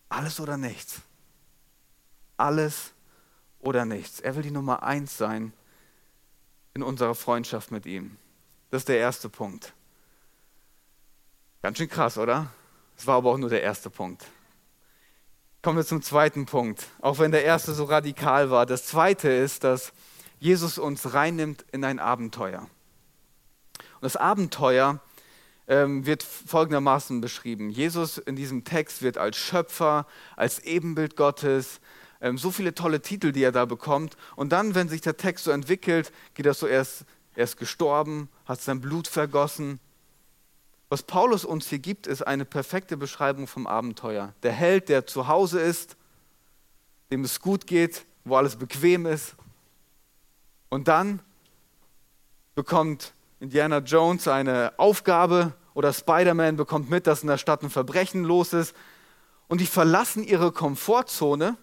Alles 0.08 0.40
oder 0.40 0.56
nichts. 0.56 1.00
Alles 2.36 2.92
oder 3.60 3.84
nichts. 3.84 4.20
Er 4.20 4.34
will 4.34 4.42
die 4.42 4.50
Nummer 4.50 4.82
eins 4.82 5.16
sein 5.16 5.52
in 6.74 6.82
unserer 6.82 7.14
Freundschaft 7.14 7.70
mit 7.70 7.86
ihm. 7.86 8.16
Das 8.70 8.82
ist 8.82 8.88
der 8.88 8.98
erste 8.98 9.28
Punkt. 9.28 9.72
Ganz 11.62 11.78
schön 11.78 11.88
krass, 11.88 12.16
oder? 12.16 12.52
Es 12.96 13.06
war 13.06 13.16
aber 13.16 13.30
auch 13.30 13.38
nur 13.38 13.50
der 13.50 13.62
erste 13.62 13.90
Punkt. 13.90 14.24
Kommen 15.62 15.76
wir 15.76 15.84
zum 15.84 16.00
zweiten 16.00 16.46
Punkt, 16.46 16.86
auch 17.00 17.18
wenn 17.18 17.32
der 17.32 17.44
erste 17.44 17.74
so 17.74 17.84
radikal 17.84 18.50
war. 18.50 18.64
Das 18.64 18.86
zweite 18.86 19.28
ist, 19.28 19.62
dass 19.62 19.92
Jesus 20.38 20.78
uns 20.78 21.12
reinnimmt 21.12 21.66
in 21.70 21.84
ein 21.84 21.98
Abenteuer. 21.98 22.60
Und 22.60 24.02
das 24.02 24.16
Abenteuer 24.16 25.00
ähm, 25.70 26.04
wird 26.04 26.24
folgendermaßen 26.24 27.20
beschrieben. 27.20 27.70
Jesus 27.70 28.18
in 28.18 28.34
diesem 28.34 28.64
Text 28.64 29.02
wird 29.02 29.16
als 29.16 29.36
Schöpfer, 29.36 30.04
als 30.36 30.58
Ebenbild 30.58 31.16
Gottes, 31.16 31.80
ähm, 32.20 32.36
so 32.36 32.50
viele 32.50 32.74
tolle 32.74 33.00
Titel, 33.00 33.30
die 33.30 33.44
er 33.44 33.52
da 33.52 33.66
bekommt. 33.66 34.16
Und 34.34 34.50
dann, 34.50 34.74
wenn 34.74 34.88
sich 34.88 35.00
der 35.00 35.16
Text 35.16 35.44
so 35.44 35.52
entwickelt, 35.52 36.12
geht 36.34 36.44
das 36.44 36.58
so 36.58 36.66
erst, 36.66 37.04
er 37.36 37.44
ist 37.44 37.56
gestorben, 37.56 38.28
hat 38.46 38.60
sein 38.60 38.80
Blut 38.80 39.06
vergossen. 39.06 39.78
Was 40.88 41.04
Paulus 41.04 41.44
uns 41.44 41.68
hier 41.68 41.78
gibt, 41.78 42.08
ist 42.08 42.26
eine 42.26 42.44
perfekte 42.44 42.96
Beschreibung 42.96 43.46
vom 43.46 43.68
Abenteuer. 43.68 44.34
Der 44.42 44.52
Held, 44.52 44.88
der 44.88 45.06
zu 45.06 45.28
Hause 45.28 45.60
ist, 45.60 45.96
dem 47.12 47.22
es 47.22 47.40
gut 47.40 47.68
geht, 47.68 48.04
wo 48.24 48.34
alles 48.34 48.56
bequem 48.56 49.06
ist. 49.06 49.36
Und 50.68 50.88
dann 50.88 51.20
bekommt 52.56 53.14
Indiana 53.38 53.78
Jones 53.78 54.26
eine 54.26 54.72
Aufgabe 54.76 55.54
oder 55.80 55.94
Spider-Man 55.94 56.56
bekommt 56.56 56.90
mit, 56.90 57.06
dass 57.06 57.22
in 57.22 57.28
der 57.28 57.38
Stadt 57.38 57.62
ein 57.62 57.70
Verbrechen 57.70 58.22
los 58.22 58.52
ist. 58.52 58.76
Und 59.48 59.62
die 59.62 59.66
verlassen 59.66 60.22
ihre 60.22 60.52
Komfortzone 60.52 61.56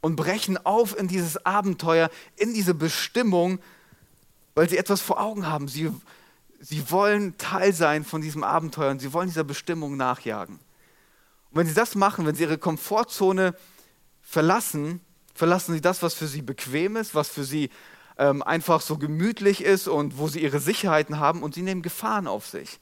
und 0.00 0.16
brechen 0.16 0.58
auf 0.66 0.98
in 0.98 1.06
dieses 1.06 1.46
Abenteuer, 1.46 2.10
in 2.34 2.52
diese 2.54 2.74
Bestimmung, 2.74 3.60
weil 4.56 4.68
sie 4.68 4.78
etwas 4.78 5.00
vor 5.00 5.20
Augen 5.20 5.46
haben. 5.46 5.68
Sie, 5.68 5.92
sie 6.58 6.90
wollen 6.90 7.38
Teil 7.38 7.72
sein 7.72 8.04
von 8.04 8.20
diesem 8.20 8.42
Abenteuer 8.42 8.90
und 8.90 8.98
sie 8.98 9.12
wollen 9.12 9.28
dieser 9.28 9.44
Bestimmung 9.44 9.96
nachjagen. 9.96 10.56
Und 10.56 11.56
wenn 11.56 11.68
sie 11.68 11.74
das 11.74 11.94
machen, 11.94 12.26
wenn 12.26 12.34
sie 12.34 12.42
ihre 12.42 12.58
Komfortzone 12.58 13.54
verlassen, 14.22 15.00
verlassen 15.34 15.72
sie 15.72 15.80
das, 15.80 16.02
was 16.02 16.14
für 16.14 16.26
sie 16.26 16.42
bequem 16.42 16.96
ist, 16.96 17.14
was 17.14 17.28
für 17.28 17.44
sie 17.44 17.70
ähm, 18.18 18.42
einfach 18.42 18.80
so 18.80 18.98
gemütlich 18.98 19.62
ist 19.62 19.86
und 19.86 20.18
wo 20.18 20.26
sie 20.26 20.42
ihre 20.42 20.58
Sicherheiten 20.58 21.20
haben 21.20 21.44
und 21.44 21.54
sie 21.54 21.62
nehmen 21.62 21.82
Gefahren 21.82 22.26
auf 22.26 22.48
sich. 22.48 22.80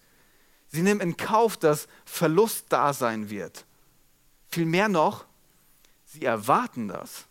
Sie 0.68 0.82
nehmen 0.82 1.00
in 1.00 1.16
Kauf, 1.16 1.56
dass 1.56 1.88
Verlust 2.04 2.66
da 2.68 2.92
sein 2.92 3.30
wird. 3.30 3.64
Vielmehr 4.50 4.88
noch, 4.88 5.24
sie 6.04 6.24
erwarten 6.24 6.88
das. 6.88 7.26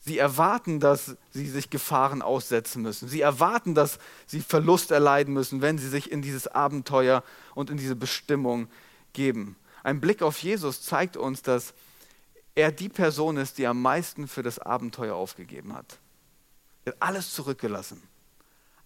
Sie 0.00 0.18
erwarten, 0.18 0.80
dass 0.80 1.16
sie 1.30 1.48
sich 1.48 1.70
Gefahren 1.70 2.20
aussetzen 2.20 2.82
müssen. 2.82 3.08
Sie 3.08 3.22
erwarten, 3.22 3.74
dass 3.74 3.98
sie 4.26 4.40
Verlust 4.40 4.90
erleiden 4.90 5.32
müssen, 5.32 5.62
wenn 5.62 5.78
sie 5.78 5.88
sich 5.88 6.12
in 6.12 6.20
dieses 6.20 6.46
Abenteuer 6.46 7.24
und 7.54 7.70
in 7.70 7.78
diese 7.78 7.96
Bestimmung 7.96 8.68
geben. 9.14 9.56
Ein 9.82 10.00
Blick 10.00 10.22
auf 10.22 10.38
Jesus 10.38 10.82
zeigt 10.82 11.16
uns, 11.16 11.40
dass 11.40 11.72
er 12.54 12.70
die 12.70 12.90
Person 12.90 13.38
ist, 13.38 13.56
die 13.58 13.66
am 13.66 13.80
meisten 13.80 14.28
für 14.28 14.42
das 14.42 14.58
Abenteuer 14.58 15.16
aufgegeben 15.16 15.74
hat. 15.74 15.98
Er 16.84 16.92
hat 16.92 17.02
alles 17.02 17.32
zurückgelassen. 17.32 18.02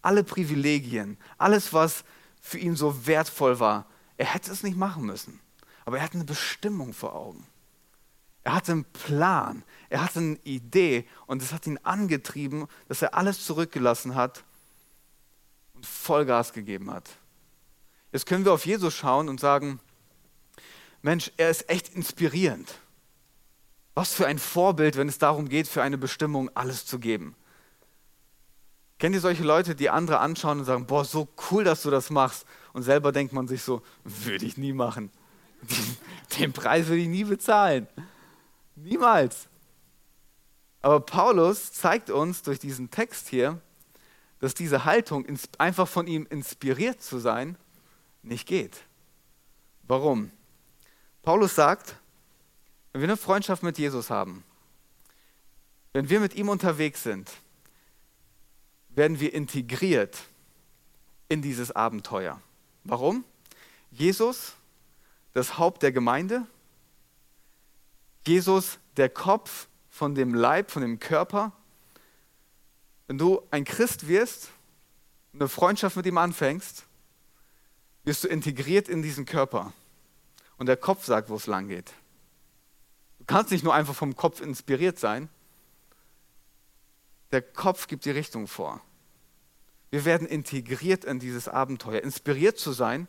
Alle 0.00 0.22
Privilegien, 0.22 1.18
alles, 1.36 1.72
was 1.72 2.04
für 2.48 2.58
ihn 2.58 2.76
so 2.76 3.06
wertvoll 3.06 3.60
war. 3.60 3.86
Er 4.16 4.26
hätte 4.26 4.50
es 4.50 4.62
nicht 4.62 4.76
machen 4.76 5.04
müssen, 5.04 5.38
aber 5.84 5.98
er 5.98 6.04
hatte 6.04 6.14
eine 6.14 6.24
Bestimmung 6.24 6.94
vor 6.94 7.14
Augen. 7.14 7.46
Er 8.42 8.54
hatte 8.54 8.72
einen 8.72 8.84
Plan, 8.84 9.62
er 9.90 10.02
hatte 10.02 10.20
eine 10.20 10.38
Idee 10.44 11.06
und 11.26 11.42
es 11.42 11.52
hat 11.52 11.66
ihn 11.66 11.78
angetrieben, 11.82 12.66
dass 12.88 13.02
er 13.02 13.14
alles 13.14 13.44
zurückgelassen 13.44 14.14
hat 14.14 14.44
und 15.74 15.84
Vollgas 15.84 16.54
gegeben 16.54 16.90
hat. 16.90 17.10
Jetzt 18.12 18.24
können 18.24 18.46
wir 18.46 18.54
auf 18.54 18.64
Jesus 18.64 18.94
schauen 18.94 19.28
und 19.28 19.38
sagen, 19.38 19.80
Mensch, 21.02 21.30
er 21.36 21.50
ist 21.50 21.68
echt 21.68 21.94
inspirierend. 21.94 22.78
Was 23.94 24.14
für 24.14 24.26
ein 24.26 24.38
Vorbild, 24.38 24.96
wenn 24.96 25.08
es 25.08 25.18
darum 25.18 25.50
geht, 25.50 25.68
für 25.68 25.82
eine 25.82 25.98
Bestimmung 25.98 26.48
alles 26.54 26.86
zu 26.86 26.98
geben. 26.98 27.36
Kennt 28.98 29.14
ihr 29.14 29.20
solche 29.20 29.44
Leute, 29.44 29.74
die 29.74 29.90
andere 29.90 30.18
anschauen 30.18 30.58
und 30.60 30.64
sagen, 30.64 30.86
boah, 30.86 31.04
so 31.04 31.28
cool, 31.50 31.64
dass 31.64 31.82
du 31.82 31.90
das 31.90 32.10
machst? 32.10 32.46
Und 32.72 32.82
selber 32.82 33.12
denkt 33.12 33.32
man 33.32 33.46
sich 33.46 33.62
so, 33.62 33.82
würde 34.04 34.44
ich 34.44 34.56
nie 34.56 34.72
machen. 34.72 35.10
Den 36.38 36.52
Preis 36.52 36.86
würde 36.86 37.02
ich 37.02 37.08
nie 37.08 37.24
bezahlen. 37.24 37.86
Niemals. 38.74 39.48
Aber 40.80 41.00
Paulus 41.00 41.72
zeigt 41.72 42.10
uns 42.10 42.42
durch 42.42 42.58
diesen 42.58 42.90
Text 42.90 43.28
hier, 43.28 43.60
dass 44.40 44.54
diese 44.54 44.84
Haltung, 44.84 45.26
einfach 45.58 45.88
von 45.88 46.06
ihm 46.06 46.26
inspiriert 46.30 47.02
zu 47.02 47.18
sein, 47.18 47.56
nicht 48.22 48.46
geht. 48.46 48.78
Warum? 49.82 50.30
Paulus 51.22 51.54
sagt, 51.54 51.96
wenn 52.92 53.00
wir 53.02 53.08
eine 53.08 53.16
Freundschaft 53.16 53.62
mit 53.62 53.78
Jesus 53.78 54.10
haben, 54.10 54.44
wenn 55.92 56.08
wir 56.08 56.20
mit 56.20 56.34
ihm 56.34 56.48
unterwegs 56.48 57.02
sind, 57.02 57.30
werden 58.98 59.20
wir 59.20 59.32
integriert 59.32 60.18
in 61.30 61.40
dieses 61.40 61.70
Abenteuer. 61.70 62.42
Warum? 62.84 63.24
Jesus, 63.90 64.54
das 65.32 65.56
Haupt 65.56 65.82
der 65.82 65.92
Gemeinde, 65.92 66.46
Jesus, 68.26 68.78
der 68.98 69.08
Kopf 69.08 69.68
von 69.88 70.14
dem 70.14 70.34
Leib, 70.34 70.70
von 70.70 70.82
dem 70.82 70.98
Körper. 70.98 71.52
Wenn 73.06 73.16
du 73.16 73.40
ein 73.50 73.64
Christ 73.64 74.06
wirst, 74.06 74.50
eine 75.32 75.48
Freundschaft 75.48 75.96
mit 75.96 76.04
ihm 76.04 76.18
anfängst, 76.18 76.84
wirst 78.04 78.24
du 78.24 78.28
integriert 78.28 78.88
in 78.88 79.00
diesen 79.00 79.24
Körper. 79.24 79.72
Und 80.58 80.66
der 80.66 80.76
Kopf 80.76 81.04
sagt, 81.06 81.30
wo 81.30 81.36
es 81.36 81.46
lang 81.46 81.68
geht. 81.68 81.92
Du 83.20 83.24
kannst 83.26 83.50
nicht 83.50 83.64
nur 83.64 83.74
einfach 83.74 83.94
vom 83.94 84.16
Kopf 84.16 84.40
inspiriert 84.40 84.98
sein. 84.98 85.28
Der 87.30 87.42
Kopf 87.42 87.86
gibt 87.86 88.04
die 88.04 88.10
Richtung 88.10 88.46
vor. 88.46 88.82
Wir 89.90 90.04
werden 90.04 90.26
integriert 90.26 91.04
in 91.04 91.18
dieses 91.18 91.48
Abenteuer. 91.48 92.02
Inspiriert 92.02 92.58
zu 92.58 92.72
sein, 92.72 93.08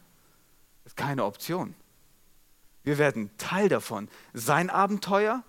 ist 0.86 0.96
keine 0.96 1.26
Option. 1.26 1.76
Wir 2.84 2.98
werden 2.98 3.30
Teil 3.38 3.70
davon. 3.70 4.10
Sein 4.34 4.70
Abenteuer 4.70 5.44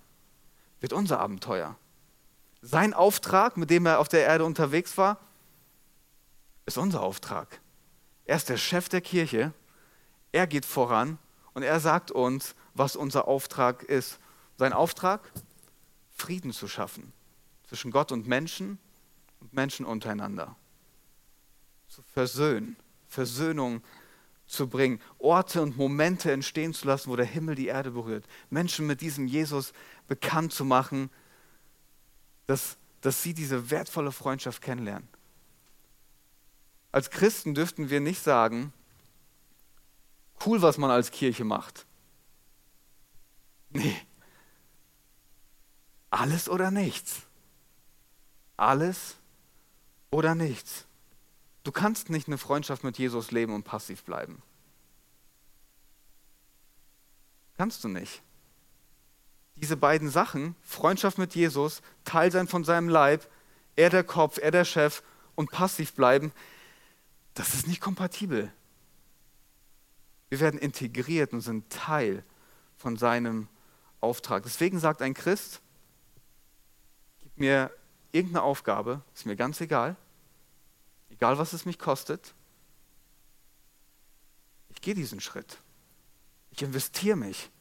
wird 0.81 0.93
unser 0.93 1.19
Abenteuer. 1.19 1.77
Sein 2.61 2.93
Auftrag, 2.93 3.57
mit 3.57 3.69
dem 3.69 3.85
er 3.85 3.99
auf 3.99 4.07
der 4.07 4.25
Erde 4.25 4.45
unterwegs 4.45 4.97
war, 4.97 5.17
ist 6.65 6.77
unser 6.77 7.01
Auftrag. 7.01 7.59
Er 8.25 8.35
ist 8.35 8.49
der 8.49 8.57
Chef 8.57 8.89
der 8.89 9.01
Kirche. 9.01 9.53
Er 10.31 10.47
geht 10.47 10.65
voran 10.65 11.17
und 11.53 11.63
er 11.63 11.79
sagt 11.79 12.11
uns, 12.11 12.55
was 12.73 12.95
unser 12.95 13.27
Auftrag 13.27 13.83
ist. 13.83 14.19
Sein 14.57 14.73
Auftrag? 14.73 15.31
Frieden 16.11 16.51
zu 16.51 16.67
schaffen. 16.67 17.13
zwischen 17.67 17.91
Gott 17.91 18.11
und 18.11 18.27
Menschen 18.27 18.79
und 19.39 19.53
Menschen 19.53 19.85
untereinander. 19.85 20.57
Zu 21.91 22.03
versöhnen, 22.03 22.77
Versöhnung 23.09 23.83
zu 24.47 24.69
bringen, 24.69 25.01
Orte 25.19 25.61
und 25.61 25.75
Momente 25.75 26.31
entstehen 26.31 26.73
zu 26.73 26.87
lassen, 26.87 27.11
wo 27.11 27.17
der 27.17 27.25
Himmel 27.25 27.55
die 27.55 27.67
Erde 27.67 27.91
berührt, 27.91 28.25
Menschen 28.49 28.87
mit 28.87 29.01
diesem 29.01 29.27
Jesus 29.27 29.73
bekannt 30.07 30.53
zu 30.53 30.63
machen, 30.63 31.09
dass, 32.47 32.77
dass 33.01 33.21
sie 33.21 33.33
diese 33.33 33.71
wertvolle 33.71 34.13
Freundschaft 34.13 34.61
kennenlernen. 34.61 35.09
Als 36.93 37.09
Christen 37.09 37.55
dürften 37.55 37.89
wir 37.89 37.99
nicht 37.99 38.23
sagen, 38.23 38.71
cool, 40.45 40.61
was 40.61 40.77
man 40.77 40.91
als 40.91 41.11
Kirche 41.11 41.43
macht. 41.43 41.85
Nee. 43.69 43.97
Alles 46.09 46.47
oder 46.47 46.71
nichts. 46.71 47.23
Alles 48.55 49.17
oder 50.09 50.35
nichts. 50.35 50.85
Du 51.63 51.71
kannst 51.71 52.09
nicht 52.09 52.27
eine 52.27 52.37
Freundschaft 52.37 52.83
mit 52.83 52.97
Jesus 52.97 53.31
leben 53.31 53.53
und 53.53 53.63
passiv 53.63 54.03
bleiben. 54.03 54.41
Kannst 57.57 57.83
du 57.83 57.87
nicht. 57.87 58.23
Diese 59.55 59.77
beiden 59.77 60.09
Sachen, 60.09 60.55
Freundschaft 60.63 61.19
mit 61.19 61.35
Jesus, 61.35 61.81
Teil 62.03 62.31
sein 62.31 62.47
von 62.47 62.63
seinem 62.63 62.89
Leib, 62.89 63.29
er 63.75 63.89
der 63.89 64.03
Kopf, 64.03 64.39
er 64.39 64.51
der 64.51 64.65
Chef 64.65 65.03
und 65.35 65.51
passiv 65.51 65.93
bleiben, 65.93 66.31
das 67.35 67.53
ist 67.53 67.67
nicht 67.67 67.79
kompatibel. 67.79 68.51
Wir 70.29 70.39
werden 70.39 70.59
integriert 70.59 71.33
und 71.33 71.41
sind 71.41 71.69
Teil 71.69 72.23
von 72.77 72.97
seinem 72.97 73.47
Auftrag. 73.99 74.43
Deswegen 74.43 74.79
sagt 74.79 75.01
ein 75.01 75.13
Christ, 75.13 75.61
gib 77.19 77.37
mir 77.37 77.71
irgendeine 78.11 78.43
Aufgabe, 78.43 79.03
ist 79.13 79.25
mir 79.25 79.35
ganz 79.35 79.61
egal, 79.61 79.95
egal 81.21 81.37
was 81.37 81.53
es 81.53 81.65
mich 81.65 81.77
kostet, 81.77 82.33
ich 84.69 84.81
gehe 84.81 84.95
diesen 84.95 85.21
Schritt. 85.21 85.59
Ich 86.49 86.63
investiere 86.63 87.15
mich. 87.15 87.51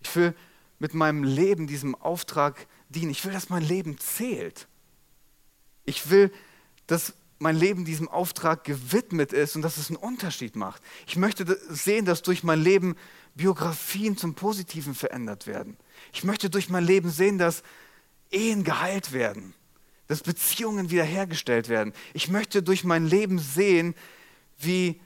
Ich 0.00 0.14
will 0.14 0.34
mit 0.78 0.92
meinem 0.92 1.24
Leben 1.24 1.66
diesem 1.66 1.94
Auftrag 1.94 2.66
dienen. 2.90 3.10
Ich 3.10 3.24
will, 3.24 3.32
dass 3.32 3.48
mein 3.48 3.62
Leben 3.62 3.96
zählt. 3.98 4.68
Ich 5.86 6.10
will, 6.10 6.30
dass 6.86 7.14
mein 7.38 7.56
Leben 7.56 7.86
diesem 7.86 8.06
Auftrag 8.06 8.64
gewidmet 8.64 9.32
ist 9.32 9.56
und 9.56 9.62
dass 9.62 9.78
es 9.78 9.88
einen 9.88 9.96
Unterschied 9.96 10.54
macht. 10.54 10.82
Ich 11.06 11.16
möchte 11.16 11.58
sehen, 11.70 12.04
dass 12.04 12.20
durch 12.20 12.44
mein 12.44 12.60
Leben 12.60 12.96
Biografien 13.34 14.18
zum 14.18 14.34
Positiven 14.34 14.94
verändert 14.94 15.46
werden. 15.46 15.78
Ich 16.12 16.22
möchte 16.22 16.50
durch 16.50 16.68
mein 16.68 16.84
Leben 16.84 17.08
sehen, 17.08 17.38
dass 17.38 17.62
Ehen 18.30 18.62
geheilt 18.62 19.12
werden, 19.12 19.54
dass 20.06 20.22
Beziehungen 20.22 20.90
wiederhergestellt 20.90 21.68
werden. 21.68 21.92
Ich 22.12 22.28
möchte 22.28 22.62
durch 22.62 22.84
mein 22.84 23.06
Leben 23.06 23.38
sehen, 23.38 23.94
wie 24.58 25.00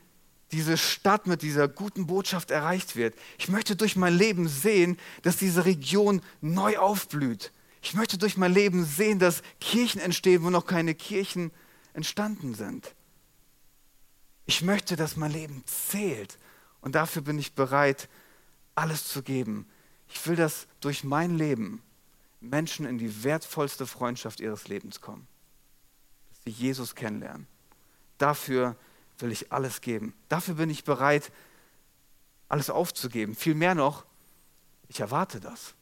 diese 0.52 0.76
Stadt 0.76 1.26
mit 1.26 1.42
dieser 1.42 1.68
guten 1.68 2.06
Botschaft 2.06 2.50
erreicht 2.50 2.96
wird. 2.96 3.14
Ich 3.38 3.48
möchte 3.48 3.76
durch 3.76 3.96
mein 3.96 4.16
Leben 4.16 4.48
sehen, 4.48 4.98
dass 5.22 5.36
diese 5.36 5.64
Region 5.64 6.22
neu 6.40 6.78
aufblüht. 6.78 7.52
Ich 7.82 7.94
möchte 7.94 8.18
durch 8.18 8.36
mein 8.36 8.52
Leben 8.52 8.84
sehen, 8.84 9.18
dass 9.18 9.42
Kirchen 9.60 10.00
entstehen, 10.00 10.42
wo 10.42 10.50
noch 10.50 10.66
keine 10.66 10.94
Kirchen 10.94 11.52
entstanden 11.92 12.54
sind. 12.54 12.94
Ich 14.46 14.62
möchte, 14.62 14.96
dass 14.96 15.16
mein 15.16 15.32
Leben 15.32 15.62
zählt 15.66 16.38
und 16.80 16.94
dafür 16.94 17.22
bin 17.22 17.38
ich 17.38 17.54
bereit, 17.54 18.08
alles 18.74 19.06
zu 19.06 19.22
geben. 19.22 19.66
Ich 20.08 20.26
will, 20.26 20.36
dass 20.36 20.66
durch 20.80 21.04
mein 21.04 21.36
Leben 21.36 21.82
Menschen 22.40 22.86
in 22.86 22.98
die 22.98 23.24
wertvollste 23.24 23.86
Freundschaft 23.86 24.40
ihres 24.40 24.68
Lebens 24.68 25.00
kommen, 25.00 25.26
dass 26.30 26.44
sie 26.44 26.50
Jesus 26.50 26.94
kennenlernen. 26.94 27.46
Dafür 28.18 28.76
will 29.18 29.32
ich 29.32 29.52
alles 29.52 29.80
geben. 29.80 30.14
Dafür 30.28 30.54
bin 30.54 30.70
ich 30.70 30.84
bereit, 30.84 31.32
alles 32.48 32.70
aufzugeben. 32.70 33.34
Viel 33.34 33.54
mehr 33.54 33.74
noch, 33.74 34.04
ich 34.88 35.00
erwarte 35.00 35.40
das. 35.40 35.74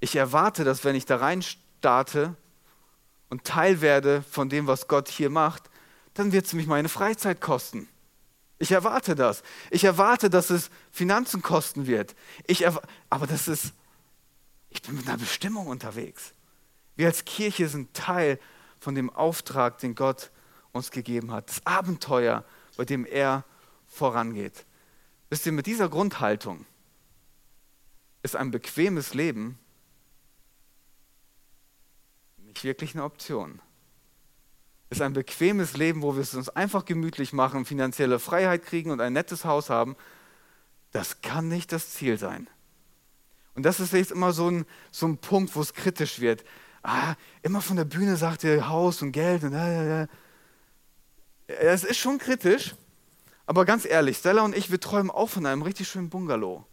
Ich 0.00 0.16
erwarte, 0.16 0.64
dass 0.64 0.84
wenn 0.84 0.96
ich 0.96 1.06
da 1.06 1.16
rein 1.16 1.42
starte 1.42 2.36
und 3.28 3.44
Teil 3.44 3.80
werde 3.80 4.22
von 4.22 4.48
dem, 4.48 4.66
was 4.66 4.88
Gott 4.88 5.08
hier 5.08 5.30
macht, 5.30 5.70
dann 6.14 6.32
wird 6.32 6.46
es 6.46 6.52
mich 6.52 6.66
meine 6.66 6.88
Freizeit 6.88 7.40
kosten. 7.40 7.88
Ich 8.58 8.70
erwarte 8.70 9.14
das. 9.14 9.42
Ich 9.70 9.84
erwarte, 9.84 10.30
dass 10.30 10.50
es 10.50 10.70
Finanzen 10.92 11.42
kosten 11.42 11.86
wird. 11.86 12.14
Ich 12.46 12.66
aber 12.66 13.26
das 13.26 13.48
ist, 13.48 13.72
ich 14.72 14.82
bin 14.82 14.96
mit 14.96 15.08
einer 15.08 15.18
Bestimmung 15.18 15.66
unterwegs. 15.66 16.32
Wir 16.96 17.06
als 17.06 17.24
Kirche 17.24 17.68
sind 17.68 17.94
Teil 17.94 18.38
von 18.78 18.94
dem 18.94 19.10
Auftrag, 19.10 19.78
den 19.78 19.94
Gott 19.94 20.30
uns 20.72 20.90
gegeben 20.90 21.30
hat. 21.30 21.48
Das 21.48 21.66
Abenteuer, 21.66 22.44
bei 22.76 22.84
dem 22.84 23.04
er 23.04 23.44
vorangeht. 23.86 24.64
Wisst 25.30 25.46
ihr, 25.46 25.52
mit 25.52 25.66
dieser 25.66 25.88
Grundhaltung 25.88 26.66
ist 28.22 28.36
ein 28.36 28.50
bequemes 28.50 29.14
Leben 29.14 29.58
nicht 32.52 32.64
wirklich 32.64 32.94
eine 32.94 33.04
Option. 33.04 33.60
Ist 34.90 35.00
ein 35.00 35.14
bequemes 35.14 35.76
Leben, 35.76 36.02
wo 36.02 36.14
wir 36.14 36.22
es 36.22 36.34
uns 36.34 36.50
einfach 36.50 36.84
gemütlich 36.84 37.32
machen, 37.32 37.64
finanzielle 37.64 38.18
Freiheit 38.18 38.62
kriegen 38.64 38.90
und 38.90 39.00
ein 39.00 39.14
nettes 39.14 39.44
Haus 39.44 39.70
haben, 39.70 39.96
das 40.90 41.22
kann 41.22 41.48
nicht 41.48 41.72
das 41.72 41.90
Ziel 41.90 42.18
sein. 42.18 42.48
Und 43.54 43.64
das 43.64 43.80
ist 43.80 43.92
jetzt 43.92 44.12
immer 44.12 44.32
so 44.32 44.50
ein, 44.50 44.64
so 44.90 45.06
ein 45.06 45.18
Punkt, 45.18 45.54
wo 45.54 45.60
es 45.60 45.74
kritisch 45.74 46.20
wird. 46.20 46.44
Ah, 46.82 47.14
immer 47.42 47.60
von 47.60 47.76
der 47.76 47.84
Bühne 47.84 48.16
sagt 48.16 48.44
ihr 48.44 48.68
Haus 48.68 49.02
und 49.02 49.12
Geld 49.12 49.44
und 49.44 49.52
äh, 49.52 50.02
äh, 50.02 50.06
es 51.46 51.84
ist 51.84 51.98
schon 51.98 52.18
kritisch, 52.18 52.74
aber 53.46 53.64
ganz 53.64 53.84
ehrlich, 53.84 54.18
Stella 54.18 54.42
und 54.42 54.56
ich, 54.56 54.70
wir 54.70 54.80
träumen 54.80 55.10
auch 55.10 55.28
von 55.28 55.46
einem 55.46 55.62
richtig 55.62 55.88
schönen 55.88 56.10
Bungalow. 56.10 56.64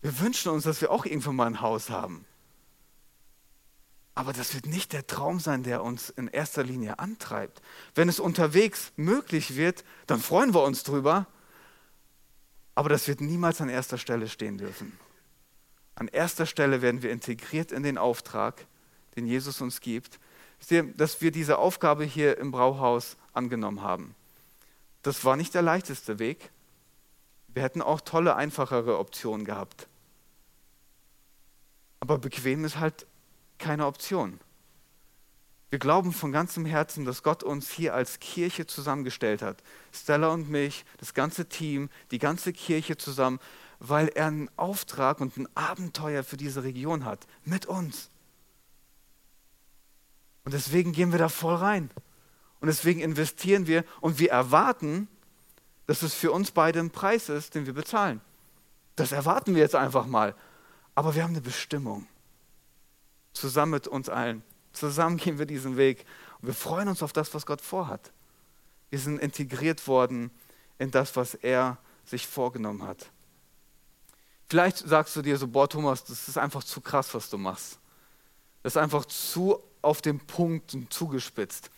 Wir 0.00 0.20
wünschen 0.20 0.52
uns, 0.52 0.64
dass 0.64 0.80
wir 0.80 0.90
auch 0.90 1.06
irgendwann 1.06 1.36
mal 1.36 1.46
ein 1.46 1.60
Haus 1.60 1.90
haben. 1.90 2.24
Aber 4.14 4.32
das 4.32 4.54
wird 4.54 4.66
nicht 4.66 4.92
der 4.92 5.06
Traum 5.06 5.40
sein, 5.40 5.64
der 5.64 5.82
uns 5.82 6.10
in 6.10 6.28
erster 6.28 6.62
Linie 6.62 6.98
antreibt. 6.98 7.62
Wenn 7.94 8.08
es 8.08 8.20
unterwegs 8.20 8.92
möglich 8.96 9.56
wird, 9.56 9.84
dann 10.06 10.20
freuen 10.20 10.54
wir 10.54 10.62
uns 10.62 10.84
drüber. 10.84 11.26
Aber 12.76 12.88
das 12.88 13.08
wird 13.08 13.20
niemals 13.20 13.60
an 13.60 13.68
erster 13.68 13.98
Stelle 13.98 14.28
stehen 14.28 14.56
dürfen. 14.58 14.92
An 15.94 16.08
erster 16.08 16.46
Stelle 16.46 16.82
werden 16.82 17.02
wir 17.02 17.10
integriert 17.10 17.72
in 17.72 17.82
den 17.82 17.98
Auftrag, 17.98 18.66
den 19.16 19.26
Jesus 19.26 19.60
uns 19.60 19.80
gibt, 19.80 20.18
dass 20.96 21.20
wir 21.20 21.30
diese 21.30 21.58
Aufgabe 21.58 22.04
hier 22.04 22.38
im 22.38 22.50
Brauhaus 22.50 23.16
angenommen 23.32 23.82
haben. 23.82 24.14
Das 25.02 25.24
war 25.24 25.36
nicht 25.36 25.54
der 25.54 25.62
leichteste 25.62 26.18
Weg. 26.18 26.50
Wir 27.48 27.62
hätten 27.62 27.82
auch 27.82 28.00
tolle, 28.00 28.34
einfachere 28.34 28.98
Optionen 28.98 29.44
gehabt. 29.44 29.86
Aber 32.00 32.18
bequem 32.18 32.64
ist 32.64 32.78
halt 32.78 33.06
keine 33.58 33.86
Option. 33.86 34.40
Wir 35.70 35.78
glauben 35.78 36.12
von 36.12 36.32
ganzem 36.32 36.66
Herzen, 36.66 37.04
dass 37.04 37.22
Gott 37.22 37.42
uns 37.42 37.70
hier 37.70 37.94
als 37.94 38.20
Kirche 38.20 38.66
zusammengestellt 38.66 39.42
hat. 39.42 39.62
Stella 39.92 40.28
und 40.28 40.48
mich, 40.48 40.84
das 40.98 41.14
ganze 41.14 41.48
Team, 41.48 41.90
die 42.10 42.18
ganze 42.18 42.52
Kirche 42.52 42.96
zusammen, 42.96 43.40
weil 43.78 44.08
er 44.08 44.26
einen 44.26 44.50
Auftrag 44.56 45.20
und 45.20 45.36
ein 45.36 45.48
Abenteuer 45.56 46.24
für 46.24 46.36
diese 46.36 46.62
Region 46.62 47.04
hat. 47.04 47.26
Mit 47.44 47.66
uns. 47.66 48.10
Und 50.44 50.52
deswegen 50.52 50.92
gehen 50.92 51.12
wir 51.12 51.18
da 51.18 51.28
voll 51.28 51.56
rein. 51.56 51.90
Und 52.60 52.68
deswegen 52.68 53.00
investieren 53.00 53.66
wir 53.66 53.84
und 54.00 54.18
wir 54.18 54.30
erwarten, 54.30 55.08
dass 55.86 56.02
es 56.02 56.14
für 56.14 56.32
uns 56.32 56.50
beide 56.50 56.80
ein 56.80 56.90
Preis 56.90 57.28
ist, 57.28 57.54
den 57.54 57.66
wir 57.66 57.74
bezahlen. 57.74 58.20
Das 58.96 59.12
erwarten 59.12 59.54
wir 59.54 59.62
jetzt 59.62 59.74
einfach 59.74 60.06
mal. 60.06 60.34
Aber 60.94 61.14
wir 61.14 61.22
haben 61.22 61.32
eine 61.32 61.40
Bestimmung. 61.40 62.06
Zusammen 63.32 63.72
mit 63.72 63.88
uns 63.88 64.08
allen. 64.08 64.42
Zusammen 64.72 65.16
gehen 65.18 65.38
wir 65.38 65.46
diesen 65.46 65.76
Weg. 65.76 66.06
Und 66.40 66.48
wir 66.48 66.54
freuen 66.54 66.88
uns 66.88 67.02
auf 67.02 67.12
das, 67.12 67.34
was 67.34 67.46
Gott 67.46 67.60
vorhat. 67.60 68.12
Wir 68.90 68.98
sind 68.98 69.20
integriert 69.20 69.86
worden 69.88 70.30
in 70.78 70.90
das, 70.90 71.16
was 71.16 71.34
er 71.34 71.78
sich 72.04 72.26
vorgenommen 72.26 72.82
hat. 72.82 73.10
Vielleicht 74.54 74.78
sagst 74.78 75.16
du 75.16 75.22
dir 75.22 75.36
so, 75.36 75.48
boah 75.48 75.68
Thomas, 75.68 76.04
das 76.04 76.28
ist 76.28 76.38
einfach 76.38 76.62
zu 76.62 76.80
krass, 76.80 77.12
was 77.12 77.28
du 77.28 77.36
machst. 77.36 77.76
Das 78.62 78.74
ist 78.74 78.76
einfach 78.76 79.04
zu 79.04 79.58
auf 79.82 80.00
den 80.00 80.20
Punkt 80.20 80.74
und 80.74 80.92
zugespitzt. 80.92 81.72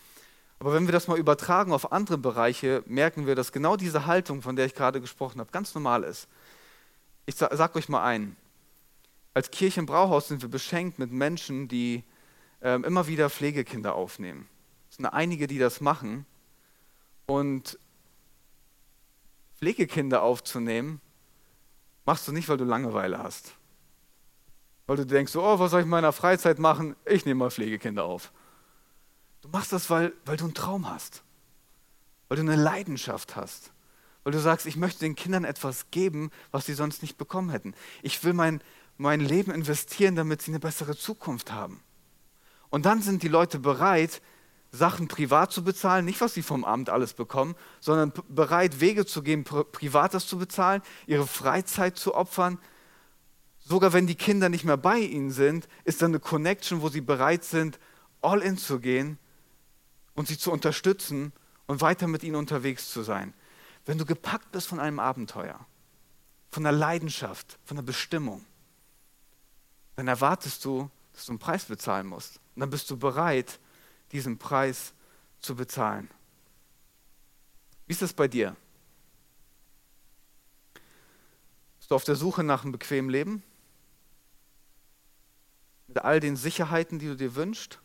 Aber 0.58 0.74
wenn 0.74 0.84
wir 0.84 0.92
das 0.92 1.08
mal 1.08 1.18
übertragen 1.18 1.72
auf 1.72 1.90
andere 1.90 2.18
Bereiche, 2.18 2.82
merken 2.84 3.26
wir, 3.26 3.34
dass 3.34 3.50
genau 3.50 3.78
diese 3.78 4.04
Haltung, 4.04 4.42
von 4.42 4.56
der 4.56 4.66
ich 4.66 4.74
gerade 4.74 5.00
gesprochen 5.00 5.40
habe, 5.40 5.50
ganz 5.52 5.74
normal 5.74 6.02
ist. 6.02 6.28
Ich 7.24 7.36
sage 7.36 7.78
euch 7.78 7.88
mal 7.88 8.04
ein. 8.04 8.36
Als 9.32 9.50
Kirche 9.50 9.80
im 9.80 9.86
Brauhaus 9.86 10.28
sind 10.28 10.42
wir 10.42 10.50
beschenkt 10.50 10.98
mit 10.98 11.10
Menschen, 11.10 11.68
die 11.68 12.04
ähm, 12.60 12.84
immer 12.84 13.06
wieder 13.06 13.30
Pflegekinder 13.30 13.94
aufnehmen. 13.94 14.50
Es 14.90 14.96
sind 14.96 15.06
einige, 15.06 15.46
die 15.46 15.58
das 15.58 15.80
machen. 15.80 16.26
Und 17.24 17.78
Pflegekinder 19.56 20.20
aufzunehmen, 20.20 21.00
machst 22.06 22.26
du 22.26 22.32
nicht, 22.32 22.48
weil 22.48 22.56
du 22.56 22.64
Langeweile 22.64 23.18
hast. 23.18 23.52
Weil 24.86 24.96
du 24.96 25.04
denkst, 25.04 25.34
oh, 25.36 25.58
was 25.58 25.72
soll 25.72 25.80
ich 25.80 25.86
in 25.86 25.90
meiner 25.90 26.12
Freizeit 26.12 26.58
machen? 26.58 26.96
Ich 27.04 27.26
nehme 27.26 27.40
mal 27.40 27.50
Pflegekinder 27.50 28.04
auf. 28.04 28.32
Du 29.42 29.48
machst 29.48 29.72
das, 29.72 29.90
weil, 29.90 30.12
weil 30.24 30.36
du 30.36 30.44
einen 30.44 30.54
Traum 30.54 30.88
hast, 30.88 31.22
weil 32.28 32.36
du 32.36 32.42
eine 32.42 32.56
Leidenschaft 32.56 33.36
hast, 33.36 33.72
weil 34.24 34.32
du 34.32 34.40
sagst, 34.40 34.66
ich 34.66 34.76
möchte 34.76 35.00
den 35.00 35.16
Kindern 35.16 35.44
etwas 35.44 35.90
geben, 35.90 36.30
was 36.52 36.66
sie 36.66 36.74
sonst 36.74 37.02
nicht 37.02 37.18
bekommen 37.18 37.50
hätten. 37.50 37.74
Ich 38.02 38.22
will 38.24 38.32
mein, 38.32 38.62
mein 38.96 39.20
Leben 39.20 39.50
investieren, 39.50 40.14
damit 40.14 40.42
sie 40.42 40.52
eine 40.52 40.60
bessere 40.60 40.96
Zukunft 40.96 41.52
haben. 41.52 41.82
Und 42.70 42.86
dann 42.86 43.02
sind 43.02 43.22
die 43.22 43.28
Leute 43.28 43.58
bereit, 43.58 44.22
Sachen 44.76 45.08
privat 45.08 45.52
zu 45.52 45.64
bezahlen, 45.64 46.04
nicht 46.04 46.20
was 46.20 46.34
sie 46.34 46.42
vom 46.42 46.64
Amt 46.64 46.90
alles 46.90 47.14
bekommen, 47.14 47.56
sondern 47.80 48.12
bereit, 48.28 48.80
Wege 48.80 49.06
zu 49.06 49.22
gehen, 49.22 49.44
privates 49.44 50.26
zu 50.26 50.38
bezahlen, 50.38 50.82
ihre 51.06 51.26
Freizeit 51.26 51.96
zu 51.96 52.14
opfern. 52.14 52.58
Sogar 53.58 53.92
wenn 53.92 54.06
die 54.06 54.14
Kinder 54.14 54.48
nicht 54.48 54.64
mehr 54.64 54.76
bei 54.76 54.98
ihnen 54.98 55.32
sind, 55.32 55.68
ist 55.84 56.02
da 56.02 56.06
eine 56.06 56.20
Connection, 56.20 56.82
wo 56.82 56.88
sie 56.88 57.00
bereit 57.00 57.44
sind, 57.44 57.80
all 58.22 58.40
in 58.40 58.58
zu 58.58 58.78
gehen 58.78 59.18
und 60.14 60.28
sie 60.28 60.38
zu 60.38 60.52
unterstützen 60.52 61.32
und 61.66 61.80
weiter 61.80 62.06
mit 62.06 62.22
ihnen 62.22 62.36
unterwegs 62.36 62.90
zu 62.90 63.02
sein. 63.02 63.34
Wenn 63.84 63.98
du 63.98 64.04
gepackt 64.04 64.52
bist 64.52 64.68
von 64.68 64.80
einem 64.80 65.00
Abenteuer, 65.00 65.66
von 66.50 66.64
einer 66.64 66.76
Leidenschaft, 66.76 67.58
von 67.64 67.76
einer 67.76 67.86
Bestimmung, 67.86 68.44
dann 69.96 70.08
erwartest 70.08 70.64
du, 70.64 70.90
dass 71.12 71.26
du 71.26 71.32
einen 71.32 71.38
Preis 71.38 71.64
bezahlen 71.64 72.06
musst. 72.06 72.40
Und 72.54 72.60
dann 72.60 72.70
bist 72.70 72.90
du 72.90 72.96
bereit, 72.96 73.58
diesen 74.12 74.38
Preis 74.38 74.94
zu 75.40 75.56
bezahlen. 75.56 76.10
Wie 77.86 77.92
ist 77.92 78.02
das 78.02 78.12
bei 78.12 78.28
dir? 78.28 78.56
Bist 81.78 81.90
du 81.90 81.94
auf 81.94 82.04
der 82.04 82.16
Suche 82.16 82.42
nach 82.42 82.62
einem 82.62 82.72
bequemen 82.72 83.10
Leben? 83.10 83.42
Mit 85.86 85.98
all 85.98 86.18
den 86.18 86.34
Sicherheiten, 86.34 86.98
die 86.98 87.06
du 87.06 87.16
dir 87.16 87.36
wünschst, 87.36 87.78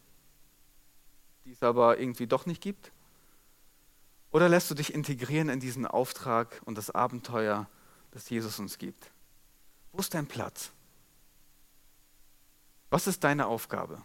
die 1.45 1.51
es 1.51 1.61
aber 1.61 1.99
irgendwie 1.99 2.25
doch 2.25 2.45
nicht 2.45 2.61
gibt? 2.61 2.91
Oder 4.31 4.49
lässt 4.49 4.71
du 4.71 4.75
dich 4.75 4.93
integrieren 4.93 5.49
in 5.49 5.59
diesen 5.59 5.85
Auftrag 5.85 6.61
und 6.65 6.77
das 6.77 6.89
Abenteuer, 6.89 7.69
das 8.11 8.29
Jesus 8.29 8.59
uns 8.59 8.77
gibt? 8.77 9.11
Wo 9.91 9.99
ist 9.99 10.13
dein 10.13 10.25
Platz? 10.25 10.71
Was 12.89 13.07
ist 13.07 13.23
deine 13.23 13.47
Aufgabe? 13.47 14.01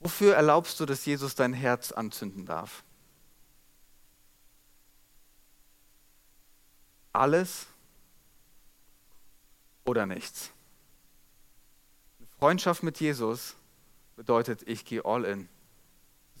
Wofür 0.00 0.34
erlaubst 0.34 0.80
du, 0.80 0.86
dass 0.86 1.04
Jesus 1.04 1.34
dein 1.34 1.52
Herz 1.52 1.92
anzünden 1.92 2.46
darf? 2.46 2.82
Alles 7.12 7.66
oder 9.84 10.06
nichts? 10.06 10.50
Eine 12.18 12.28
Freundschaft 12.38 12.82
mit 12.82 12.98
Jesus 12.98 13.56
bedeutet, 14.16 14.62
ich 14.66 14.86
gehe 14.86 15.04
all 15.04 15.24
in. 15.24 15.48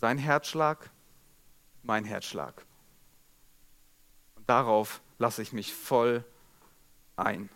Sein 0.00 0.16
Herzschlag, 0.16 0.90
mein 1.82 2.06
Herzschlag. 2.06 2.64
Und 4.36 4.48
darauf 4.48 5.02
lasse 5.18 5.42
ich 5.42 5.52
mich 5.52 5.74
voll 5.74 6.24
ein. 7.16 7.50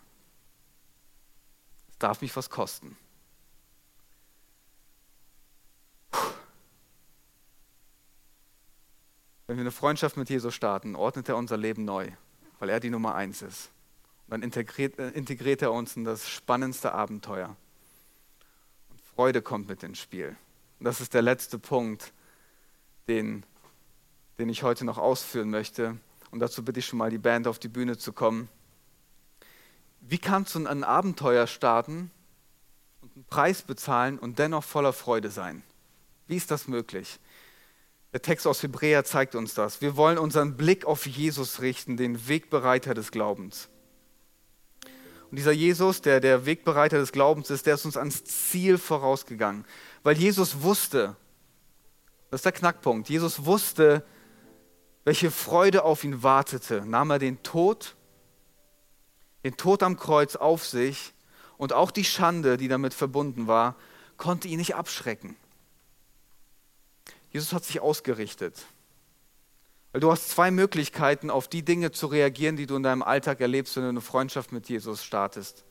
Es 1.89 1.99
darf 1.99 2.21
mich 2.21 2.37
was 2.37 2.51
kosten. 2.51 2.99
Wenn 9.47 9.57
wir 9.57 9.63
eine 9.63 9.71
Freundschaft 9.71 10.17
mit 10.17 10.31
Jesus 10.31 10.55
starten, 10.55 10.97
ordnet 10.97 11.29
er 11.29 11.37
unser 11.37 11.59
Leben 11.59 11.85
neu, 11.85 12.11
weil 12.59 12.71
er 12.71 12.81
die 12.81 12.91
Nummer 12.91 13.15
eins 13.15 13.43
ist. 13.43 13.71
Und 14.27 14.33
dann 14.33 14.43
integriert, 14.43 14.99
äh, 14.99 15.11
integriert 15.11 15.61
er 15.61 15.73
uns 15.73 15.97
in 15.97 16.05
das 16.05 16.29
spannendste 16.29 16.93
Abenteuer. 16.93 17.55
Und 18.91 19.01
Freude 19.15 19.43
kommt 19.43 19.69
mit 19.69 19.83
ins 19.83 19.99
Spiel. 19.99 20.35
Und 20.79 20.85
das 20.85 21.03
ist 21.03 21.13
der 21.13 21.21
letzte 21.21 21.59
Punkt, 21.59 22.13
den, 23.07 23.45
den 24.39 24.49
ich 24.49 24.63
heute 24.63 24.87
noch 24.87 24.97
ausführen 24.97 25.51
möchte. 25.51 25.99
Und 26.31 26.41
dazu 26.41 26.65
bitte 26.65 26.81
ich 26.81 26.87
schon 26.87 26.99
mal 26.99 27.11
die 27.11 27.19
Band 27.19 27.47
auf 27.47 27.59
die 27.59 27.69
Bühne 27.69 27.99
zu 27.99 28.15
kommen. 28.15 28.49
Wie 30.01 30.19
kannst 30.19 30.55
du 30.55 30.67
ein 30.67 30.85
Abenteuer 30.85 31.47
starten 31.47 32.11
und 33.03 33.15
einen 33.15 33.25
Preis 33.27 33.61
bezahlen 33.61 34.19
und 34.19 34.39
dennoch 34.39 34.65
voller 34.65 34.95
Freude 34.95 35.31
sein? 35.31 35.63
Wie 36.27 36.37
ist 36.37 36.51
das 36.51 36.67
möglich? 36.67 37.19
Der 38.15 38.23
Text 38.23 38.47
aus 38.47 38.63
Hebräer 38.63 39.05
zeigt 39.05 39.35
uns 39.35 39.55
das. 39.55 39.81
Wir 39.81 39.97
wollen 39.97 40.19
unseren 40.19 40.57
Blick 40.57 40.85
auf 40.85 41.05
Jesus 41.05 41.61
richten, 41.61 41.97
den 41.97 42.29
Wegbereiter 42.29 42.95
des 42.95 43.11
Glaubens. 43.11 43.69
Und 45.31 45.37
dieser 45.37 45.51
Jesus, 45.51 46.01
der 46.01 46.21
der 46.21 46.47
Wegbereiter 46.47 46.99
des 46.99 47.11
Glaubens 47.11 47.51
ist, 47.51 47.67
der 47.67 47.75
ist 47.75 47.85
uns 47.85 47.97
ans 47.97 48.23
Ziel 48.23 48.79
vorausgegangen. 48.79 49.65
Weil 50.05 50.17
Jesus 50.17 50.63
wusste, 50.63 51.17
das 52.31 52.39
ist 52.39 52.45
der 52.45 52.53
Knackpunkt, 52.53 53.09
Jesus 53.09 53.47
wusste, 53.47 54.05
welche 55.03 55.33
Freude 55.33 55.83
auf 55.83 56.05
ihn 56.05 56.23
wartete, 56.23 56.87
nahm 56.87 57.11
er 57.11 57.19
den 57.19 57.43
Tod, 57.43 57.97
den 59.43 59.57
Tod 59.57 59.83
am 59.83 59.97
Kreuz 59.97 60.37
auf 60.37 60.65
sich 60.65 61.15
und 61.59 61.73
auch 61.73 61.91
die 61.91 62.05
Schande, 62.05 62.59
die 62.59 62.69
damit 62.69 62.95
verbunden 62.95 63.49
war, 63.49 63.75
konnte 64.19 64.47
ihn 64.47 64.59
nicht 64.59 64.77
abschrecken. 64.77 65.37
Jesus 67.35 67.53
hat 67.53 67.65
sich 67.65 67.81
ausgerichtet. 67.81 68.65
Weil 69.91 70.01
du 70.01 70.11
hast 70.11 70.31
zwei 70.31 70.53
Möglichkeiten, 70.53 71.31
auf 71.31 71.49
die 71.49 71.65
Dinge 71.65 71.91
zu 71.91 72.07
reagieren, 72.07 72.57
die 72.57 72.67
du 72.67 72.77
in 72.77 72.85
deinem 72.85 73.03
Alltag 73.03 73.41
erlebst, 73.41 73.75
wenn 73.75 73.83
du 73.83 73.89
eine 73.89 74.01
Freundschaft 74.01 74.53
mit 74.53 74.69
Jesus 74.69 75.05
startest. 75.05 75.65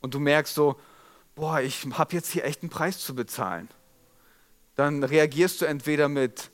Und 0.00 0.14
du 0.14 0.20
merkst 0.20 0.52
so, 0.52 0.78
boah, 1.36 1.60
ich 1.60 1.86
habe 1.92 2.16
jetzt 2.16 2.32
hier 2.32 2.44
echt 2.44 2.62
einen 2.62 2.70
Preis 2.70 2.98
zu 2.98 3.14
bezahlen. 3.14 3.68
Dann 4.74 5.04
reagierst 5.04 5.60
du 5.60 5.64
entweder 5.64 6.08
mit 6.08 6.50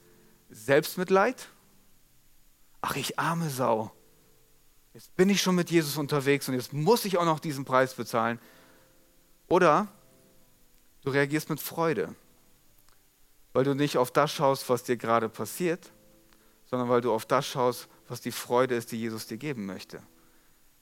Selbstmitleid, 0.51 1.49
ach 2.83 2.97
ich 2.97 3.19
arme 3.19 3.49
Sau, 3.49 3.91
jetzt 4.93 5.17
bin 5.17 5.31
ich 5.31 5.41
schon 5.41 5.55
mit 5.55 5.71
Jesus 5.71 5.97
unterwegs 5.97 6.47
und 6.47 6.55
jetzt 6.55 6.75
muss 6.75 7.07
ich 7.07 7.17
auch 7.17 7.25
noch 7.25 7.41
diesen 7.41 7.65
Preis 7.65 7.95
bezahlen. 7.95 8.39
Oder 9.49 9.89
du 11.05 11.11
reagierst 11.11 11.49
mit 11.49 11.61
Freude 11.61 12.15
weil 13.53 13.65
du 13.65 13.75
nicht 13.75 13.99
auf 13.99 14.11
das 14.11 14.33
schaust, 14.33 14.69
was 14.69 14.83
dir 14.85 14.97
gerade 14.97 15.29
passiert, 15.29 15.91
sondern 16.67 16.89
weil 16.89 17.01
du 17.01 17.13
auf 17.13 17.27
das 17.27 17.47
schaust, 17.47 17.89
was 18.09 18.21
die 18.21 18.33
Freude 18.33 18.75
ist, 18.75 18.93
die 18.93 18.99
Jesus 18.99 19.27
dir 19.27 19.37
geben 19.37 19.67
möchte. 19.67 20.03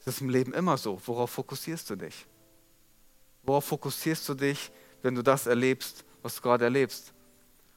Das 0.04 0.14
ist 0.14 0.20
im 0.20 0.28
Leben 0.28 0.52
immer 0.52 0.76
so. 0.76 1.00
Worauf 1.07 1.31
fokussierst 1.31 1.88
du 1.90 1.96
dich? 1.96 2.26
Worauf 3.42 3.64
fokussierst 3.64 4.28
du 4.28 4.35
dich, 4.35 4.70
wenn 5.02 5.14
du 5.14 5.22
das 5.22 5.46
erlebst, 5.46 6.04
was 6.22 6.37
du 6.37 6.42
gerade 6.42 6.64
erlebst? 6.64 7.12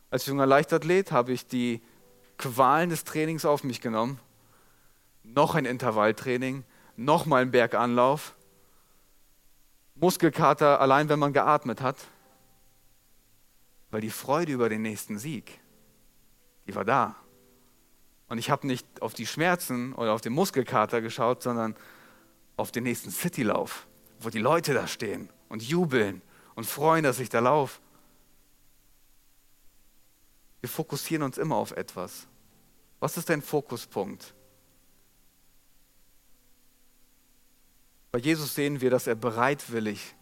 Als 0.10 0.25
junger 0.25 0.45
Leichtathlet 0.45 1.12
habe 1.12 1.32
ich 1.32 1.47
die 1.47 1.82
Qualen 2.38 2.89
des 2.89 3.04
Trainings 3.04 3.45
auf 3.45 3.63
mich 3.63 3.80
genommen. 3.80 4.19
Noch 5.23 5.56
ein 5.56 5.65
Intervalltraining, 5.65 6.63
noch 6.97 7.25
mal 7.25 7.41
ein 7.41 7.51
Berganlauf, 7.51 8.36
Muskelkater 9.95 10.82
allein, 10.82 11.10
wenn 11.10 11.19
man 11.19 11.32
geatmet 11.32 11.80
hat. 11.80 11.97
Weil 13.91 14.01
die 14.01 14.10
Freude 14.10 14.54
über 14.54 14.69
den 14.69 14.82
nächsten 14.82 15.19
Sieg, 15.19 15.60
die 16.65 16.73
war 16.73 16.86
da. 16.86 17.15
Und 18.30 18.38
ich 18.38 18.49
habe 18.49 18.65
nicht 18.65 19.01
auf 19.01 19.13
die 19.13 19.27
Schmerzen 19.27 19.93
oder 19.93 20.13
auf 20.13 20.21
den 20.21 20.32
Muskelkater 20.32 21.01
geschaut, 21.01 21.43
sondern 21.43 21.75
auf 22.56 22.71
den 22.71 22.84
nächsten 22.84 23.12
Citylauf, 23.12 23.88
wo 24.19 24.30
die 24.30 24.39
Leute 24.39 24.73
da 24.73 24.88
stehen 24.88 25.30
und 25.49 25.62
jubeln 25.62 26.21
und 26.56 26.63
freuen, 26.63 27.04
dass 27.04 27.19
ich 27.19 27.27
da 27.27 27.39
laufe. 27.39 27.82
Wir 30.62 30.69
fokussieren 30.69 31.23
uns 31.23 31.38
immer 31.38 31.58
auf 31.58 31.71
etwas. 31.71 32.27
Was 33.01 33.17
ist 33.17 33.30
dein 33.30 33.41
Fokuspunkt? 33.41 34.34
Bei 38.13 38.19
Jesus 38.19 38.56
sehen 38.56 38.80
wir, 38.80 38.89
dass 38.89 39.08
er 39.08 39.15
bereitwillig 39.15 40.15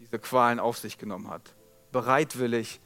diese 0.00 0.18
Qualen 0.18 0.58
auf 0.58 0.78
sich 0.78 0.98
genommen 0.98 1.28
hat 1.28 1.54
bereitwillig 1.92 2.80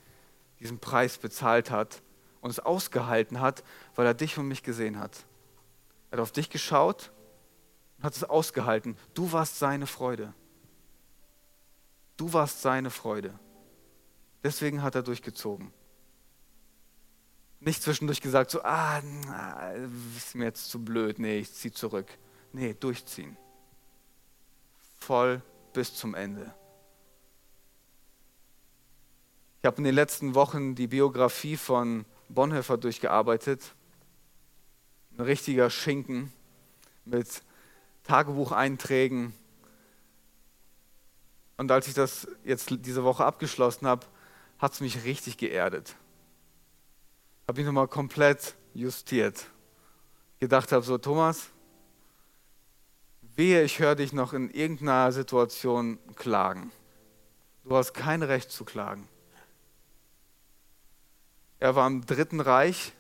diesen 0.61 0.79
Preis 0.79 1.19
bezahlt 1.19 1.71
hat 1.71 2.03
und 2.41 2.51
es 2.51 2.59
ausgehalten 2.59 3.41
hat, 3.41 3.65
weil 3.95 4.07
er 4.07 4.15
dich 4.15 4.37
und 4.39 4.49
mich 4.49 4.63
gesehen 4.63 4.99
hat. 4.99 5.25
Er 6.11 6.19
hat 6.19 6.23
auf 6.23 6.33
dich 6.33 6.51
geschaut 6.51 7.13
und 7.99 8.05
hat 8.05 8.15
es 8.15 8.25
ausgehalten. 8.25 8.97
Du 9.15 9.33
warst 9.33 9.59
seine 9.59 9.87
Freude. 9.87 10.35
Du 12.17 12.33
warst 12.33 12.63
seine 12.63 12.91
Freude. 12.91 13.39
Deswegen 14.43 14.83
hat 14.83 14.95
er 14.95 15.03
durchgezogen. 15.03 15.73
Nicht 17.61 17.83
zwischendurch 17.83 18.21
gesagt, 18.21 18.51
so, 18.51 18.63
ah, 18.63 19.01
ist 20.17 20.35
mir 20.35 20.45
jetzt 20.45 20.71
zu 20.71 20.85
blöd, 20.85 21.19
nee, 21.19 21.39
ich 21.39 21.53
zieh 21.53 21.73
zurück. 21.73 22.07
Nee, 22.53 22.75
durchziehen. 22.75 23.37
Voll 25.01 25.43
bis 25.73 25.95
zum 25.95 26.15
Ende. 26.15 26.55
Ich 29.67 29.69
habe 29.69 29.79
in 29.79 29.85
den 29.85 29.97
letzten 29.97 30.37
Wochen 30.37 30.77
die 30.77 30.87
Biografie 30.87 31.57
von 31.57 32.05
Bonhoeffer 32.29 32.77
durchgearbeitet. 32.77 33.75
Ein 35.19 35.25
richtiger 35.25 35.71
Schinken 35.71 36.33
mit 37.05 37.43
Tagebucheinträgen, 38.05 39.35
Und 41.57 41.73
als 41.73 41.89
ich 41.89 41.95
das 41.95 42.29
jetzt 42.45 42.71
diese 42.71 43.03
Woche 43.03 43.25
abgeschlossen 43.25 43.89
habe, 43.89 44.07
hat 44.61 44.75
es 44.75 44.81
mich 44.81 45.03
richtig 45.03 45.37
geerdet. 45.37 45.97
Habe 47.49 47.61
ich 47.61 47.67
nochmal 47.67 47.89
komplett 47.89 48.55
justiert. 48.73 49.47
Gedacht 50.39 50.71
habe 50.71 50.85
so, 50.85 50.97
Thomas, 50.97 51.49
wehe, 53.21 53.65
ich 53.65 53.81
höre 53.81 53.97
dich 53.97 54.13
noch 54.13 54.33
in 54.33 54.49
irgendeiner 54.49 55.11
Situation 55.11 55.99
klagen. 56.15 56.71
Du 57.65 57.75
hast 57.75 57.95
kein 57.95 58.23
Recht 58.23 58.53
zu 58.53 58.65
klagen. 58.65 59.09
Er 61.67 61.75
war 61.75 61.89
im 61.89 62.07
Dritten 62.07 62.39
Reich 62.39 62.93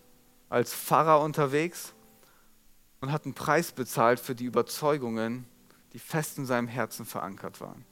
als 0.48 0.74
Pfarrer 0.74 1.20
unterwegs 1.20 1.94
und 3.00 3.12
hat 3.12 3.24
einen 3.24 3.32
Preis 3.32 3.70
bezahlt 3.70 4.18
für 4.18 4.34
die 4.34 4.44
Überzeugungen, 4.44 5.46
die 5.92 6.00
fest 6.00 6.36
in 6.36 6.46
seinem 6.46 6.66
Herzen 6.66 7.06
verankert 7.06 7.60
waren. 7.60 7.84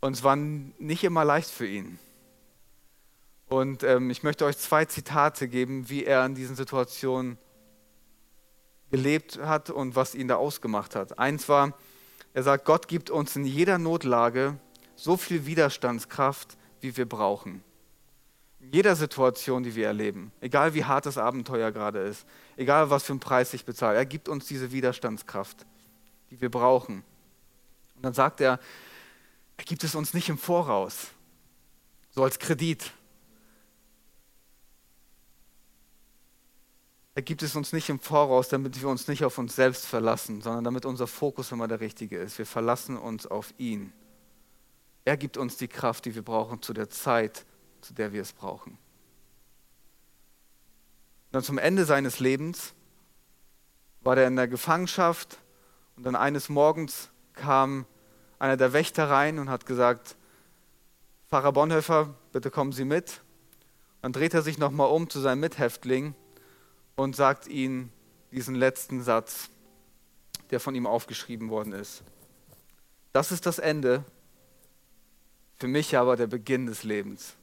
Und 0.00 0.12
es 0.12 0.22
war 0.22 0.36
nicht 0.36 1.02
immer 1.02 1.24
leicht 1.24 1.50
für 1.50 1.66
ihn. 1.66 1.98
Und 3.48 3.82
ähm, 3.82 4.10
ich 4.10 4.22
möchte 4.22 4.44
euch 4.44 4.58
zwei 4.58 4.84
Zitate 4.84 5.48
geben, 5.48 5.88
wie 5.88 6.04
er 6.04 6.24
in 6.24 6.36
diesen 6.36 6.54
Situationen 6.54 7.38
gelebt 8.92 9.40
hat 9.40 9.68
und 9.68 9.96
was 9.96 10.14
ihn 10.14 10.28
da 10.28 10.36
ausgemacht 10.36 10.94
hat. 10.94 11.18
Eins 11.18 11.48
war, 11.48 11.76
er 12.34 12.44
sagt, 12.44 12.66
Gott 12.66 12.86
gibt 12.86 13.10
uns 13.10 13.34
in 13.34 13.44
jeder 13.44 13.78
Notlage 13.78 14.60
so 14.94 15.16
viel 15.16 15.44
Widerstandskraft, 15.44 16.56
wie 16.82 16.96
wir 16.96 17.08
brauchen. 17.08 17.62
In 18.60 18.72
jeder 18.72 18.94
Situation, 18.94 19.62
die 19.62 19.74
wir 19.74 19.86
erleben, 19.86 20.30
egal 20.40 20.74
wie 20.74 20.84
hart 20.84 21.06
das 21.06 21.18
Abenteuer 21.18 21.72
gerade 21.72 22.00
ist, 22.00 22.26
egal 22.56 22.90
was 22.90 23.04
für 23.04 23.12
einen 23.12 23.20
Preis 23.20 23.52
ich 23.54 23.64
bezahle, 23.64 23.96
er 23.96 24.06
gibt 24.06 24.28
uns 24.28 24.46
diese 24.46 24.70
Widerstandskraft, 24.70 25.66
die 26.30 26.40
wir 26.40 26.50
brauchen. 26.50 27.02
Und 27.96 28.04
dann 28.04 28.14
sagt 28.14 28.40
er, 28.40 28.60
er 29.56 29.64
gibt 29.64 29.82
es 29.82 29.94
uns 29.94 30.14
nicht 30.14 30.28
im 30.28 30.38
Voraus, 30.38 31.08
so 32.10 32.22
als 32.22 32.38
Kredit. 32.38 32.92
Er 37.14 37.22
gibt 37.22 37.42
es 37.42 37.56
uns 37.56 37.72
nicht 37.72 37.90
im 37.90 38.00
Voraus, 38.00 38.48
damit 38.48 38.80
wir 38.80 38.88
uns 38.88 39.06
nicht 39.06 39.24
auf 39.24 39.38
uns 39.38 39.54
selbst 39.54 39.86
verlassen, 39.86 40.40
sondern 40.40 40.64
damit 40.64 40.86
unser 40.86 41.06
Fokus 41.06 41.52
immer 41.52 41.68
der 41.68 41.80
richtige 41.80 42.16
ist. 42.16 42.38
Wir 42.38 42.46
verlassen 42.46 42.96
uns 42.96 43.26
auf 43.26 43.52
ihn. 43.58 43.92
Er 45.04 45.16
gibt 45.16 45.36
uns 45.36 45.56
die 45.56 45.68
Kraft, 45.68 46.04
die 46.04 46.14
wir 46.14 46.22
brauchen 46.22 46.62
zu 46.62 46.72
der 46.72 46.88
Zeit, 46.90 47.44
zu 47.80 47.94
der 47.94 48.12
wir 48.12 48.22
es 48.22 48.32
brauchen. 48.32 48.78
Dann 51.32 51.42
zum 51.42 51.58
Ende 51.58 51.84
seines 51.84 52.20
Lebens 52.20 52.74
war 54.02 54.16
er 54.16 54.28
in 54.28 54.36
der 54.36 54.48
Gefangenschaft 54.48 55.38
und 55.96 56.04
dann 56.04 56.14
eines 56.14 56.48
Morgens 56.48 57.10
kam 57.32 57.86
einer 58.38 58.56
der 58.56 58.72
Wächter 58.72 59.08
rein 59.08 59.38
und 59.38 59.48
hat 59.48 59.66
gesagt, 59.66 60.16
Pfarrer 61.28 61.52
Bonhoeffer, 61.52 62.14
bitte 62.32 62.50
kommen 62.50 62.72
Sie 62.72 62.84
mit. 62.84 63.22
Dann 64.02 64.12
dreht 64.12 64.34
er 64.34 64.42
sich 64.42 64.58
nochmal 64.58 64.90
um 64.90 65.08
zu 65.08 65.20
seinem 65.20 65.40
Mithäftling 65.40 66.14
und 66.96 67.16
sagt 67.16 67.46
ihm 67.48 67.90
diesen 68.32 68.54
letzten 68.54 69.02
Satz, 69.02 69.48
der 70.50 70.60
von 70.60 70.74
ihm 70.74 70.86
aufgeschrieben 70.86 71.48
worden 71.48 71.72
ist. 71.72 72.02
Das 73.12 73.32
ist 73.32 73.46
das 73.46 73.58
Ende, 73.58 74.04
für 75.62 75.68
mich 75.68 75.96
aber 75.96 76.16
der 76.16 76.26
Beginn 76.26 76.66
des 76.66 76.82
Lebens. 76.82 77.36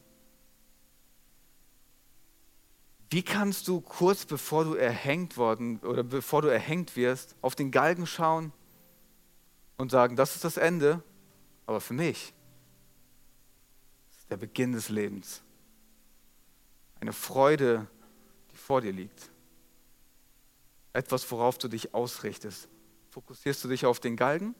Wie 3.09 3.23
kannst 3.23 3.69
du 3.69 3.79
kurz 3.79 4.25
bevor 4.25 4.65
du 4.65 4.73
erhängt 4.73 5.37
worden 5.37 5.79
oder 5.79 6.03
bevor 6.03 6.41
du 6.41 6.49
erhängt 6.49 6.97
wirst, 6.97 7.37
auf 7.41 7.55
den 7.55 7.71
Galgen 7.71 8.05
schauen 8.05 8.51
und 9.77 9.89
sagen, 9.89 10.17
das 10.17 10.35
ist 10.35 10.43
das 10.43 10.57
Ende, 10.57 11.01
aber 11.65 11.79
für 11.79 11.93
mich 11.93 12.33
ist 14.11 14.29
der 14.29 14.35
Beginn 14.35 14.73
des 14.73 14.89
Lebens. 14.89 15.41
Eine 16.99 17.13
Freude, 17.13 17.87
die 18.51 18.57
vor 18.57 18.81
dir 18.81 18.91
liegt. 18.91 19.29
Etwas, 20.91 21.31
worauf 21.31 21.57
du 21.57 21.69
dich 21.69 21.93
ausrichtest. 21.93 22.67
Fokussierst 23.11 23.63
du 23.63 23.69
dich 23.69 23.85
auf 23.85 24.01
den 24.01 24.17
Galgen? 24.17 24.55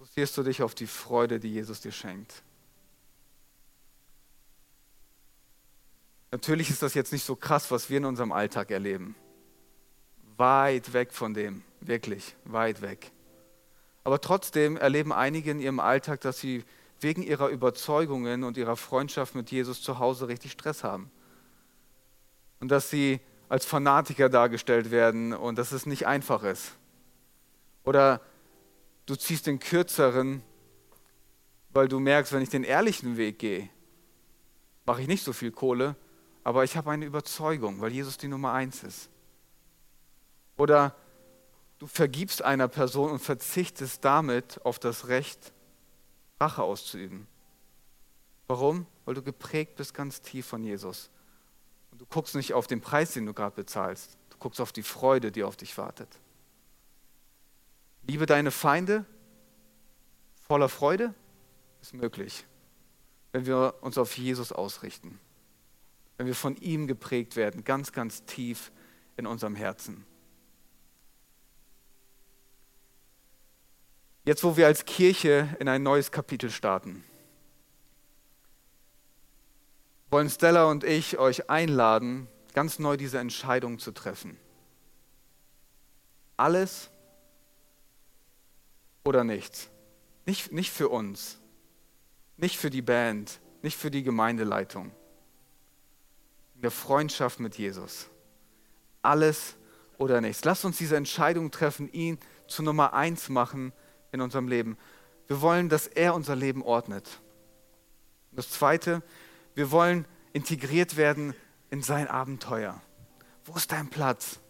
Fokussierst 0.00 0.38
du 0.38 0.42
dich 0.42 0.62
auf 0.62 0.74
die 0.74 0.86
Freude, 0.86 1.38
die 1.38 1.52
Jesus 1.52 1.82
dir 1.82 1.92
schenkt? 1.92 2.42
Natürlich 6.30 6.70
ist 6.70 6.82
das 6.82 6.94
jetzt 6.94 7.12
nicht 7.12 7.26
so 7.26 7.36
krass, 7.36 7.70
was 7.70 7.90
wir 7.90 7.98
in 7.98 8.06
unserem 8.06 8.32
Alltag 8.32 8.70
erleben. 8.70 9.14
Weit 10.38 10.94
weg 10.94 11.12
von 11.12 11.34
dem, 11.34 11.62
wirklich, 11.82 12.34
weit 12.46 12.80
weg. 12.80 13.12
Aber 14.02 14.22
trotzdem 14.22 14.78
erleben 14.78 15.12
einige 15.12 15.50
in 15.50 15.60
ihrem 15.60 15.80
Alltag, 15.80 16.22
dass 16.22 16.40
sie 16.40 16.64
wegen 17.00 17.22
ihrer 17.22 17.48
Überzeugungen 17.48 18.44
und 18.44 18.56
ihrer 18.56 18.76
Freundschaft 18.76 19.34
mit 19.34 19.50
Jesus 19.50 19.82
zu 19.82 19.98
Hause 19.98 20.28
richtig 20.28 20.52
Stress 20.52 20.82
haben. 20.82 21.10
Und 22.58 22.70
dass 22.70 22.88
sie 22.88 23.20
als 23.50 23.66
Fanatiker 23.66 24.30
dargestellt 24.30 24.90
werden 24.90 25.34
und 25.34 25.58
dass 25.58 25.72
es 25.72 25.84
nicht 25.84 26.06
einfach 26.06 26.42
ist. 26.42 26.72
Oder 27.84 28.22
du 29.10 29.16
ziehst 29.16 29.46
den 29.48 29.58
kürzeren, 29.58 30.42
weil 31.70 31.88
du 31.88 31.98
merkst, 31.98 32.32
wenn 32.32 32.42
ich 32.42 32.48
den 32.48 32.62
ehrlichen 32.62 33.16
Weg 33.16 33.40
gehe, 33.40 33.68
mache 34.86 35.02
ich 35.02 35.08
nicht 35.08 35.24
so 35.24 35.32
viel 35.32 35.50
Kohle, 35.50 35.96
aber 36.44 36.62
ich 36.62 36.76
habe 36.76 36.90
eine 36.92 37.04
Überzeugung, 37.04 37.80
weil 37.80 37.92
Jesus 37.92 38.18
die 38.18 38.28
Nummer 38.28 38.52
eins 38.52 38.84
ist. 38.84 39.10
Oder 40.56 40.94
du 41.78 41.86
vergibst 41.86 42.42
einer 42.42 42.68
Person 42.68 43.10
und 43.10 43.18
verzichtest 43.18 44.04
damit 44.04 44.64
auf 44.64 44.78
das 44.78 45.08
Recht, 45.08 45.52
Rache 46.40 46.62
auszuüben. 46.62 47.26
Warum? 48.46 48.86
Weil 49.04 49.14
du 49.14 49.22
geprägt 49.22 49.76
bist 49.76 49.92
ganz 49.92 50.22
tief 50.22 50.46
von 50.46 50.62
Jesus. 50.62 51.10
Und 51.90 52.00
du 52.00 52.06
guckst 52.06 52.34
nicht 52.34 52.54
auf 52.54 52.66
den 52.66 52.80
Preis, 52.80 53.12
den 53.12 53.26
du 53.26 53.34
gerade 53.34 53.56
bezahlst. 53.56 54.16
Du 54.30 54.38
guckst 54.38 54.60
auf 54.60 54.72
die 54.72 54.82
Freude, 54.82 55.32
die 55.32 55.42
auf 55.42 55.56
dich 55.56 55.76
wartet. 55.76 56.08
Liebe 58.02 58.26
deine 58.26 58.50
Feinde 58.50 59.04
voller 60.46 60.68
Freude 60.68 61.14
ist 61.80 61.94
möglich, 61.94 62.44
wenn 63.32 63.46
wir 63.46 63.74
uns 63.82 63.98
auf 63.98 64.16
Jesus 64.18 64.52
ausrichten. 64.52 65.20
Wenn 66.16 66.26
wir 66.26 66.34
von 66.34 66.56
ihm 66.56 66.86
geprägt 66.86 67.36
werden, 67.36 67.64
ganz, 67.64 67.92
ganz 67.92 68.24
tief 68.24 68.72
in 69.16 69.26
unserem 69.26 69.54
Herzen. 69.54 70.04
Jetzt, 74.24 74.44
wo 74.44 74.56
wir 74.56 74.66
als 74.66 74.84
Kirche 74.84 75.56
in 75.60 75.68
ein 75.68 75.82
neues 75.82 76.10
Kapitel 76.10 76.50
starten, 76.50 77.04
wollen 80.10 80.28
Stella 80.28 80.64
und 80.64 80.84
ich 80.84 81.18
euch 81.18 81.48
einladen, 81.48 82.28
ganz 82.52 82.78
neu 82.78 82.96
diese 82.96 83.18
Entscheidung 83.18 83.78
zu 83.78 83.92
treffen. 83.92 84.36
Alles 86.36 86.90
oder 89.04 89.24
nichts. 89.24 89.70
Nicht, 90.26 90.52
nicht 90.52 90.70
für 90.70 90.88
uns, 90.88 91.38
nicht 92.36 92.58
für 92.58 92.70
die 92.70 92.82
Band, 92.82 93.40
nicht 93.62 93.76
für 93.76 93.90
die 93.90 94.02
Gemeindeleitung. 94.02 94.92
In 96.54 96.62
der 96.62 96.70
Freundschaft 96.70 97.40
mit 97.40 97.56
Jesus. 97.56 98.08
Alles 99.02 99.56
oder 99.98 100.20
nichts. 100.20 100.44
Lasst 100.44 100.64
uns 100.64 100.78
diese 100.78 100.96
Entscheidung 100.96 101.50
treffen, 101.50 101.90
ihn 101.92 102.18
zu 102.46 102.62
Nummer 102.62 102.92
eins 102.92 103.28
machen 103.28 103.72
in 104.12 104.20
unserem 104.20 104.48
Leben. 104.48 104.76
Wir 105.26 105.40
wollen, 105.40 105.68
dass 105.68 105.86
er 105.86 106.14
unser 106.14 106.36
Leben 106.36 106.62
ordnet. 106.62 107.20
Das 108.32 108.50
Zweite, 108.50 109.02
wir 109.54 109.70
wollen 109.70 110.06
integriert 110.32 110.96
werden 110.96 111.34
in 111.70 111.82
sein 111.82 112.08
Abenteuer. 112.08 112.80
Wo 113.44 113.54
ist 113.56 113.72
dein 113.72 113.88
Platz? 113.88 114.40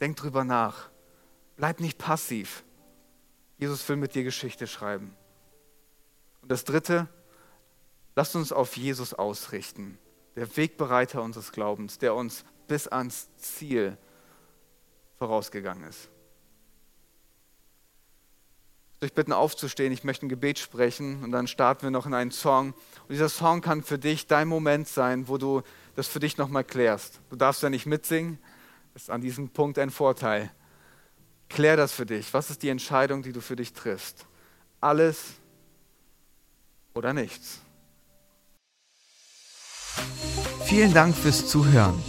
Denk 0.00 0.16
drüber 0.16 0.44
nach. 0.44 0.90
Bleib 1.56 1.80
nicht 1.80 1.98
passiv. 1.98 2.64
Jesus 3.62 3.88
will 3.88 3.94
mit 3.94 4.16
dir 4.16 4.24
Geschichte 4.24 4.66
schreiben. 4.66 5.16
Und 6.40 6.50
das 6.50 6.64
Dritte, 6.64 7.06
lasst 8.16 8.34
uns 8.34 8.50
auf 8.50 8.76
Jesus 8.76 9.14
ausrichten, 9.14 9.98
der 10.34 10.56
Wegbereiter 10.56 11.22
unseres 11.22 11.52
Glaubens, 11.52 11.98
der 11.98 12.16
uns 12.16 12.44
bis 12.66 12.88
ans 12.88 13.28
Ziel 13.36 13.96
vorausgegangen 15.16 15.84
ist 15.84 16.10
euch 19.02 19.12
bitten 19.12 19.32
aufzustehen. 19.32 19.92
Ich 19.92 20.04
möchte 20.04 20.26
ein 20.26 20.28
Gebet 20.28 20.58
sprechen 20.58 21.24
und 21.24 21.32
dann 21.32 21.46
starten 21.48 21.82
wir 21.82 21.90
noch 21.90 22.06
in 22.06 22.14
einen 22.14 22.30
Song. 22.30 22.68
Und 22.68 23.10
dieser 23.10 23.28
Song 23.28 23.60
kann 23.60 23.82
für 23.82 23.98
dich 23.98 24.28
dein 24.28 24.46
Moment 24.46 24.86
sein, 24.86 25.26
wo 25.28 25.38
du 25.38 25.62
das 25.96 26.06
für 26.06 26.20
dich 26.20 26.38
nochmal 26.38 26.62
klärst. 26.64 27.20
Du 27.28 27.36
darfst 27.36 27.62
ja 27.62 27.70
nicht 27.70 27.86
mitsingen, 27.86 28.38
das 28.94 29.04
ist 29.04 29.10
an 29.10 29.20
diesem 29.20 29.48
Punkt 29.48 29.78
ein 29.78 29.90
Vorteil. 29.90 30.52
Klär 31.54 31.76
das 31.76 31.92
für 31.92 32.06
dich. 32.06 32.32
Was 32.32 32.50
ist 32.50 32.62
die 32.62 32.70
Entscheidung, 32.70 33.22
die 33.22 33.32
du 33.32 33.40
für 33.40 33.56
dich 33.56 33.72
triffst? 33.72 34.26
Alles 34.80 35.34
oder 36.94 37.12
nichts? 37.12 37.60
Vielen 40.64 40.94
Dank 40.94 41.14
fürs 41.14 41.48
Zuhören. 41.48 42.02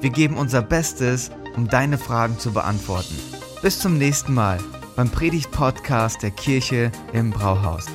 Wir 0.00 0.10
geben 0.10 0.36
unser 0.36 0.62
Bestes, 0.62 1.30
um 1.56 1.68
deine 1.68 1.96
Fragen 1.96 2.38
zu 2.38 2.52
beantworten. 2.52 3.16
Bis 3.62 3.78
zum 3.78 3.96
nächsten 3.98 4.34
Mal 4.34 4.58
beim 4.96 5.08
Predigt-Podcast 5.10 6.22
der 6.22 6.32
Kirche 6.32 6.90
im 7.12 7.30
Brauhaus. 7.30 7.86